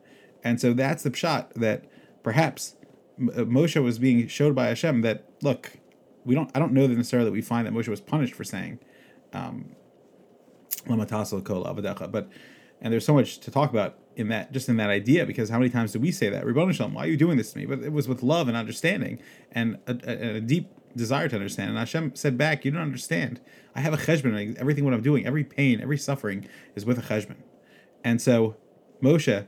and 0.44 0.60
so 0.60 0.74
that's 0.74 1.04
the 1.04 1.16
shot 1.16 1.52
that 1.56 1.86
perhaps 2.24 2.76
uh, 3.20 3.42
Moshe 3.42 3.82
was 3.82 4.00
being 4.00 4.28
showed 4.28 4.56
by 4.56 4.68
Hashem 4.68 5.02
that 5.02 5.30
look, 5.42 5.74
we 6.26 6.36
don't 6.36 6.50
I 6.56 6.60
don't 6.60 6.74
know 6.74 6.88
that 6.88 6.96
necessarily 6.96 7.30
that 7.30 7.34
we 7.34 7.42
find 7.42 7.68
that 7.68 7.74
Moshe 7.74 7.88
was 7.88 8.02
punished 8.02 8.34
for 8.34 8.44
saying, 8.44 8.80
um, 9.34 9.76
but 10.88 12.30
and 12.82 12.94
there's 12.94 13.06
so 13.06 13.14
much 13.14 13.40
to 13.40 13.52
talk 13.52 13.70
about 13.72 13.98
in 14.16 14.30
that 14.30 14.52
just 14.52 14.70
in 14.70 14.78
that 14.78 14.90
idea 14.90 15.26
because 15.26 15.50
how 15.50 15.58
many 15.58 15.70
times 15.70 15.92
do 15.92 16.00
we 16.00 16.12
say 16.12 16.30
that 16.30 16.46
Ribbon 16.46 16.72
Shalom, 16.72 16.94
why 16.94 17.06
are 17.06 17.08
you 17.08 17.18
doing 17.18 17.38
this 17.38 17.54
to 17.54 17.60
me? 17.60 17.66
But 17.66 17.80
it 17.80 17.92
was 17.92 18.08
with 18.08 18.24
love 18.24 18.48
and 18.48 18.56
understanding 18.56 19.20
and 19.52 19.78
a, 19.88 19.98
a, 20.04 20.36
a 20.36 20.42
deep 20.42 20.70
desire 20.96 21.28
to 21.30 21.36
understand. 21.36 21.70
And 21.70 21.78
Hashem 21.78 22.16
said 22.16 22.38
back, 22.38 22.66
you 22.66 22.72
don't 22.72 22.82
understand. 22.82 23.40
I 23.76 23.82
have 23.82 23.94
a 23.94 23.98
cheshbon. 23.98 24.58
Everything 24.58 24.86
what 24.86 24.94
I'm 24.94 25.02
doing, 25.02 25.26
every 25.26 25.44
pain, 25.44 25.82
every 25.82 25.98
suffering 25.98 26.48
is 26.76 26.86
with 26.86 26.98
a 26.98 27.02
cheshbon. 27.02 27.38
And 28.04 28.22
so 28.22 28.56
Moshe 29.02 29.48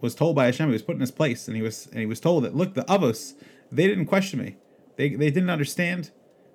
was 0.00 0.14
told 0.14 0.36
by 0.36 0.46
Hashem, 0.46 0.66
he 0.66 0.72
was 0.72 0.82
put 0.82 0.96
in 0.96 1.00
his 1.00 1.10
place, 1.10 1.46
and 1.46 1.56
he 1.56 1.62
was 1.62 1.86
and 1.86 2.00
he 2.00 2.06
was 2.06 2.20
told 2.20 2.44
that 2.44 2.54
look, 2.54 2.74
the 2.74 2.82
Avos, 2.82 3.34
they 3.70 3.86
didn't 3.86 4.06
question 4.06 4.40
me. 4.40 4.56
They 4.96 5.10
they 5.10 5.30
didn't 5.30 5.50
understand 5.50 6.10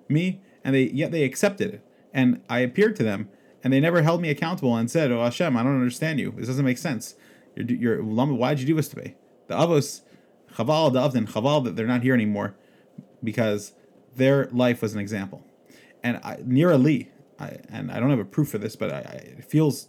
me, 0.08 0.40
and 0.62 0.74
they 0.74 0.84
yet 0.84 1.10
they 1.10 1.24
accepted 1.24 1.74
it. 1.74 1.84
And 2.12 2.42
I 2.48 2.60
appeared 2.60 2.96
to 2.96 3.02
them, 3.02 3.28
and 3.64 3.72
they 3.72 3.80
never 3.80 4.02
held 4.02 4.20
me 4.20 4.30
accountable 4.30 4.76
and 4.76 4.90
said, 4.90 5.10
"Oh 5.10 5.22
Hashem, 5.22 5.56
I 5.56 5.62
don't 5.62 5.74
understand 5.74 6.20
you. 6.20 6.34
This 6.36 6.46
doesn't 6.46 6.64
make 6.64 6.78
sense. 6.78 7.16
You're, 7.56 8.00
you're 8.00 8.02
why 8.02 8.54
did 8.54 8.60
you 8.60 8.66
do 8.66 8.74
this 8.74 8.88
to 8.90 8.98
me?" 8.98 9.14
The 9.48 9.54
Avos, 9.54 10.02
Chaval, 10.54 10.92
the 10.92 11.00
Avdin, 11.00 11.28
Chaval, 11.30 11.64
that 11.64 11.74
they're 11.74 11.86
not 11.86 12.02
here 12.02 12.14
anymore, 12.14 12.54
because 13.24 13.72
their 14.18 14.46
life 14.52 14.82
was 14.82 14.94
an 14.94 15.00
example. 15.00 15.44
And 16.02 16.18
I, 16.22 16.36
Nira 16.36 16.80
Lee, 16.80 17.08
I, 17.38 17.58
and 17.68 17.90
I 17.90 17.98
don't 17.98 18.10
have 18.10 18.18
a 18.18 18.24
proof 18.24 18.50
for 18.50 18.58
this, 18.58 18.76
but 18.76 18.92
I, 18.92 18.98
it 19.38 19.44
feels 19.44 19.88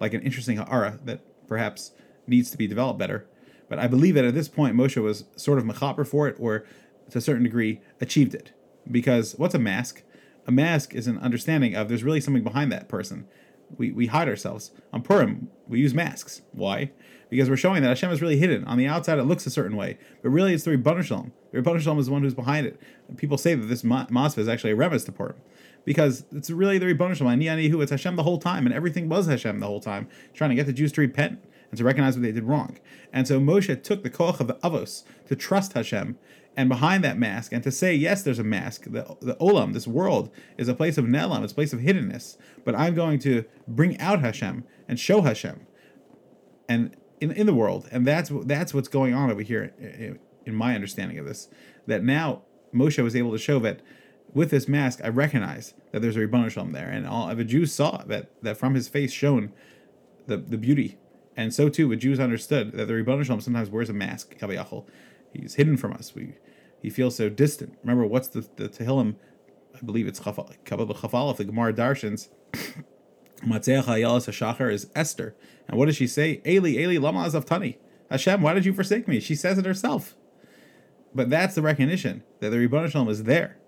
like 0.00 0.14
an 0.14 0.20
interesting 0.22 0.60
aura 0.60 0.98
that 1.04 1.20
perhaps 1.48 1.92
needs 2.26 2.50
to 2.50 2.58
be 2.58 2.66
developed 2.66 2.98
better. 2.98 3.26
But 3.68 3.78
I 3.78 3.86
believe 3.86 4.14
that 4.14 4.24
at 4.24 4.34
this 4.34 4.48
point, 4.48 4.76
Moshe 4.76 5.02
was 5.02 5.24
sort 5.36 5.58
of 5.58 5.64
mechaper 5.64 6.06
for 6.06 6.28
it, 6.28 6.36
or 6.38 6.64
to 7.10 7.18
a 7.18 7.20
certain 7.20 7.44
degree, 7.44 7.80
achieved 8.00 8.34
it. 8.34 8.52
Because 8.90 9.34
what's 9.36 9.54
a 9.54 9.58
mask? 9.58 10.02
A 10.46 10.52
mask 10.52 10.94
is 10.94 11.06
an 11.06 11.18
understanding 11.18 11.74
of 11.74 11.88
there's 11.88 12.04
really 12.04 12.20
something 12.20 12.44
behind 12.44 12.72
that 12.72 12.88
person. 12.88 13.26
We, 13.76 13.92
we 13.92 14.06
hide 14.06 14.28
ourselves. 14.28 14.70
On 14.92 15.02
Purim, 15.02 15.48
we 15.66 15.80
use 15.80 15.94
masks. 15.94 16.42
Why? 16.52 16.90
Because 17.28 17.50
we're 17.50 17.56
showing 17.56 17.82
that 17.82 17.88
Hashem 17.88 18.10
is 18.10 18.22
really 18.22 18.38
hidden. 18.38 18.64
On 18.64 18.78
the 18.78 18.86
outside, 18.86 19.18
it 19.18 19.24
looks 19.24 19.46
a 19.46 19.50
certain 19.50 19.76
way, 19.76 19.98
but 20.22 20.30
really 20.30 20.54
it's 20.54 20.64
the 20.64 20.70
Ribbon 20.70 21.02
Shalom. 21.02 21.32
The 21.50 21.58
Ribbon 21.58 21.78
Shalom 21.80 21.98
is 21.98 22.06
the 22.06 22.12
one 22.12 22.22
who's 22.22 22.34
behind 22.34 22.66
it. 22.66 22.80
People 23.16 23.36
say 23.36 23.54
that 23.54 23.66
this 23.66 23.82
Masva 23.82 24.38
is 24.38 24.48
actually 24.48 24.72
a 24.72 24.76
remes 24.76 25.04
to 25.04 25.12
Purim 25.12 25.36
because 25.84 26.24
it's 26.32 26.50
really 26.50 26.78
the 26.78 26.86
Ribbon 26.86 27.14
Shalom. 27.14 27.38
Nianihu, 27.38 27.82
it's 27.82 27.90
Hashem 27.90 28.16
the 28.16 28.22
whole 28.22 28.38
time, 28.38 28.64
and 28.66 28.74
everything 28.74 29.08
was 29.08 29.26
Hashem 29.26 29.60
the 29.60 29.66
whole 29.66 29.80
time, 29.80 30.08
trying 30.32 30.50
to 30.50 30.56
get 30.56 30.66
the 30.66 30.72
Jews 30.72 30.92
to 30.92 31.00
repent 31.02 31.42
and 31.70 31.78
to 31.78 31.84
recognize 31.84 32.16
what 32.16 32.22
they 32.22 32.32
did 32.32 32.44
wrong. 32.44 32.78
And 33.12 33.28
so 33.28 33.40
Moshe 33.40 33.82
took 33.82 34.02
the 34.02 34.10
koch 34.10 34.40
of 34.40 34.46
the 34.46 34.54
Avos 34.54 35.04
to 35.26 35.36
trust 35.36 35.74
Hashem 35.74 36.18
and 36.58 36.68
behind 36.68 37.04
that 37.04 37.16
mask 37.16 37.52
and 37.52 37.62
to 37.62 37.70
say, 37.70 37.94
yes, 37.94 38.24
there's 38.24 38.40
a 38.40 38.44
mask. 38.44 38.82
The, 38.86 39.16
the 39.20 39.36
Olam, 39.36 39.74
this 39.74 39.86
world, 39.86 40.28
is 40.56 40.66
a 40.66 40.74
place 40.74 40.98
of 40.98 41.04
Nelam, 41.04 41.44
it's 41.44 41.52
a 41.52 41.54
place 41.54 41.72
of 41.72 41.78
hiddenness. 41.78 42.36
But 42.64 42.74
I'm 42.74 42.96
going 42.96 43.20
to 43.20 43.44
bring 43.68 43.96
out 44.00 44.20
Hashem 44.20 44.64
and 44.88 44.98
show 44.98 45.20
Hashem 45.20 45.68
and 46.68 46.96
in, 47.20 47.30
in 47.30 47.46
the 47.46 47.54
world. 47.54 47.88
And 47.92 48.04
that's 48.04 48.32
that's 48.44 48.74
what's 48.74 48.88
going 48.88 49.14
on 49.14 49.30
over 49.30 49.40
here 49.40 49.72
in, 49.78 50.18
my 50.52 50.74
understanding 50.74 51.16
of 51.18 51.26
this. 51.26 51.48
That 51.86 52.02
now 52.02 52.42
Moshe 52.74 53.00
was 53.04 53.14
able 53.14 53.30
to 53.30 53.38
show 53.38 53.60
that 53.60 53.80
with 54.34 54.50
this 54.50 54.66
mask, 54.66 55.00
I 55.04 55.08
recognize 55.10 55.74
that 55.92 56.02
there's 56.02 56.16
a 56.16 56.20
Ribbon 56.20 56.48
Shalom 56.48 56.72
there. 56.72 56.90
And 56.90 57.06
all 57.06 57.32
the 57.36 57.44
Jews 57.44 57.72
saw 57.72 57.98
that 58.08 58.32
that 58.42 58.56
from 58.56 58.74
his 58.74 58.88
face 58.88 59.12
shone 59.12 59.52
the, 60.26 60.38
the 60.38 60.58
beauty. 60.58 60.98
And 61.36 61.54
so 61.54 61.68
too, 61.68 61.88
the 61.88 61.94
Jews 61.94 62.18
understood 62.18 62.72
that 62.72 62.86
the 62.86 62.94
Ribbon 62.94 63.22
Shalom 63.22 63.40
sometimes 63.40 63.70
wears 63.70 63.90
a 63.90 63.92
mask, 63.92 64.34
He's 65.32 65.54
hidden 65.54 65.76
from 65.76 65.92
us. 65.92 66.14
We 66.14 66.34
he 66.80 66.90
feels 66.90 67.16
so 67.16 67.28
distant. 67.28 67.76
Remember, 67.82 68.06
what's 68.06 68.28
the, 68.28 68.48
the 68.56 68.68
Tehillim? 68.68 69.16
I 69.76 69.84
believe 69.84 70.06
it's 70.06 70.20
Kabbalah 70.20 70.54
Chafal, 70.64 71.30
of 71.30 71.36
the 71.36 71.44
Gemara 71.44 71.72
Darshans. 71.72 72.28
Matzeach 73.44 73.84
Hayalas 73.84 74.28
Hashachar 74.28 74.72
is 74.72 74.88
Esther. 74.94 75.34
And 75.66 75.78
what 75.78 75.86
does 75.86 75.96
she 75.96 76.06
say? 76.06 76.40
Eli, 76.46 76.70
Eli, 76.70 76.98
Lama 76.98 77.24
Azaftani. 77.24 77.76
Hashem, 78.10 78.42
why 78.42 78.54
did 78.54 78.64
you 78.64 78.72
forsake 78.72 79.06
me? 79.06 79.20
She 79.20 79.34
says 79.34 79.58
it 79.58 79.66
herself. 79.66 80.16
But 81.14 81.30
that's 81.30 81.54
the 81.54 81.62
recognition 81.62 82.22
that 82.40 82.50
the 82.50 82.58
Ribbon 82.58 82.88
Shalom 82.88 83.08
is 83.08 83.24
there. 83.24 83.58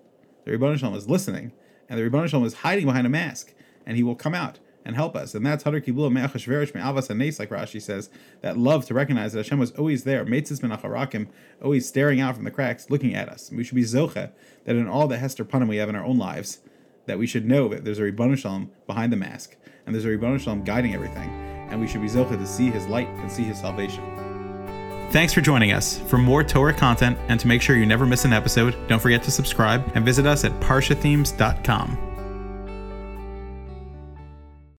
The 0.45 0.51
Ribbon 0.51 0.77
Shalom 0.77 0.95
is 0.95 1.09
listening. 1.09 1.51
And 1.89 1.99
the 1.99 2.03
Ribbon 2.03 2.27
Shalom 2.27 2.45
is 2.45 2.55
hiding 2.55 2.85
behind 2.85 3.05
a 3.05 3.09
mask. 3.09 3.53
And 3.85 3.97
he 3.97 4.03
will 4.03 4.15
come 4.15 4.33
out 4.33 4.59
and 4.85 4.95
help 4.95 5.15
us. 5.15 5.35
And 5.35 5.45
that's 5.45 5.63
Hadar 5.63 5.83
Kibula 5.83 6.11
Me'achashverish 6.11 6.73
Me'avas 6.73 7.09
Anes, 7.09 7.39
like 7.39 7.49
Rashi 7.49 7.81
says, 7.81 8.09
that 8.41 8.57
love 8.57 8.85
to 8.85 8.93
recognize 8.93 9.33
that 9.33 9.45
Hashem 9.45 9.59
was 9.59 9.71
always 9.71 10.03
there, 10.03 10.25
Meitzis 10.25 10.61
Menacharakim, 10.61 11.27
always 11.63 11.87
staring 11.87 12.19
out 12.19 12.35
from 12.35 12.43
the 12.43 12.51
cracks, 12.51 12.89
looking 12.89 13.15
at 13.15 13.29
us. 13.29 13.49
And 13.49 13.57
we 13.57 13.63
should 13.63 13.75
be 13.75 13.83
Zocha, 13.83 14.31
that 14.65 14.75
in 14.75 14.87
all 14.87 15.07
the 15.07 15.17
Hester 15.17 15.45
Panim 15.45 15.67
we 15.67 15.77
have 15.77 15.89
in 15.89 15.95
our 15.95 16.05
own 16.05 16.17
lives, 16.17 16.59
that 17.05 17.19
we 17.19 17.27
should 17.27 17.45
know 17.47 17.67
that 17.69 17.83
there's 17.83 17.99
a 17.99 18.03
Ribbon 18.03 18.35
Shalom 18.35 18.71
behind 18.87 19.11
the 19.11 19.17
mask, 19.17 19.55
and 19.85 19.95
there's 19.95 20.05
a 20.05 20.09
Ribbon 20.09 20.37
Shalom 20.39 20.63
guiding 20.63 20.93
everything, 20.93 21.29
and 21.69 21.79
we 21.79 21.87
should 21.87 22.01
be 22.01 22.07
Zocha 22.07 22.37
to 22.37 22.47
see 22.47 22.69
his 22.69 22.87
light 22.87 23.07
and 23.07 23.31
see 23.31 23.43
his 23.43 23.59
salvation. 23.59 24.03
Thanks 25.11 25.33
for 25.33 25.41
joining 25.41 25.73
us. 25.73 25.99
For 25.99 26.17
more 26.17 26.41
Torah 26.41 26.73
content 26.73 27.17
and 27.27 27.37
to 27.39 27.47
make 27.47 27.61
sure 27.61 27.75
you 27.75 27.85
never 27.85 28.05
miss 28.05 28.23
an 28.23 28.31
episode, 28.31 28.77
don't 28.87 29.01
forget 29.01 29.21
to 29.23 29.31
subscribe 29.31 29.91
and 29.93 30.05
visit 30.05 30.25
us 30.25 30.45
at 30.45 30.57
parshathemes.com. 30.61 32.10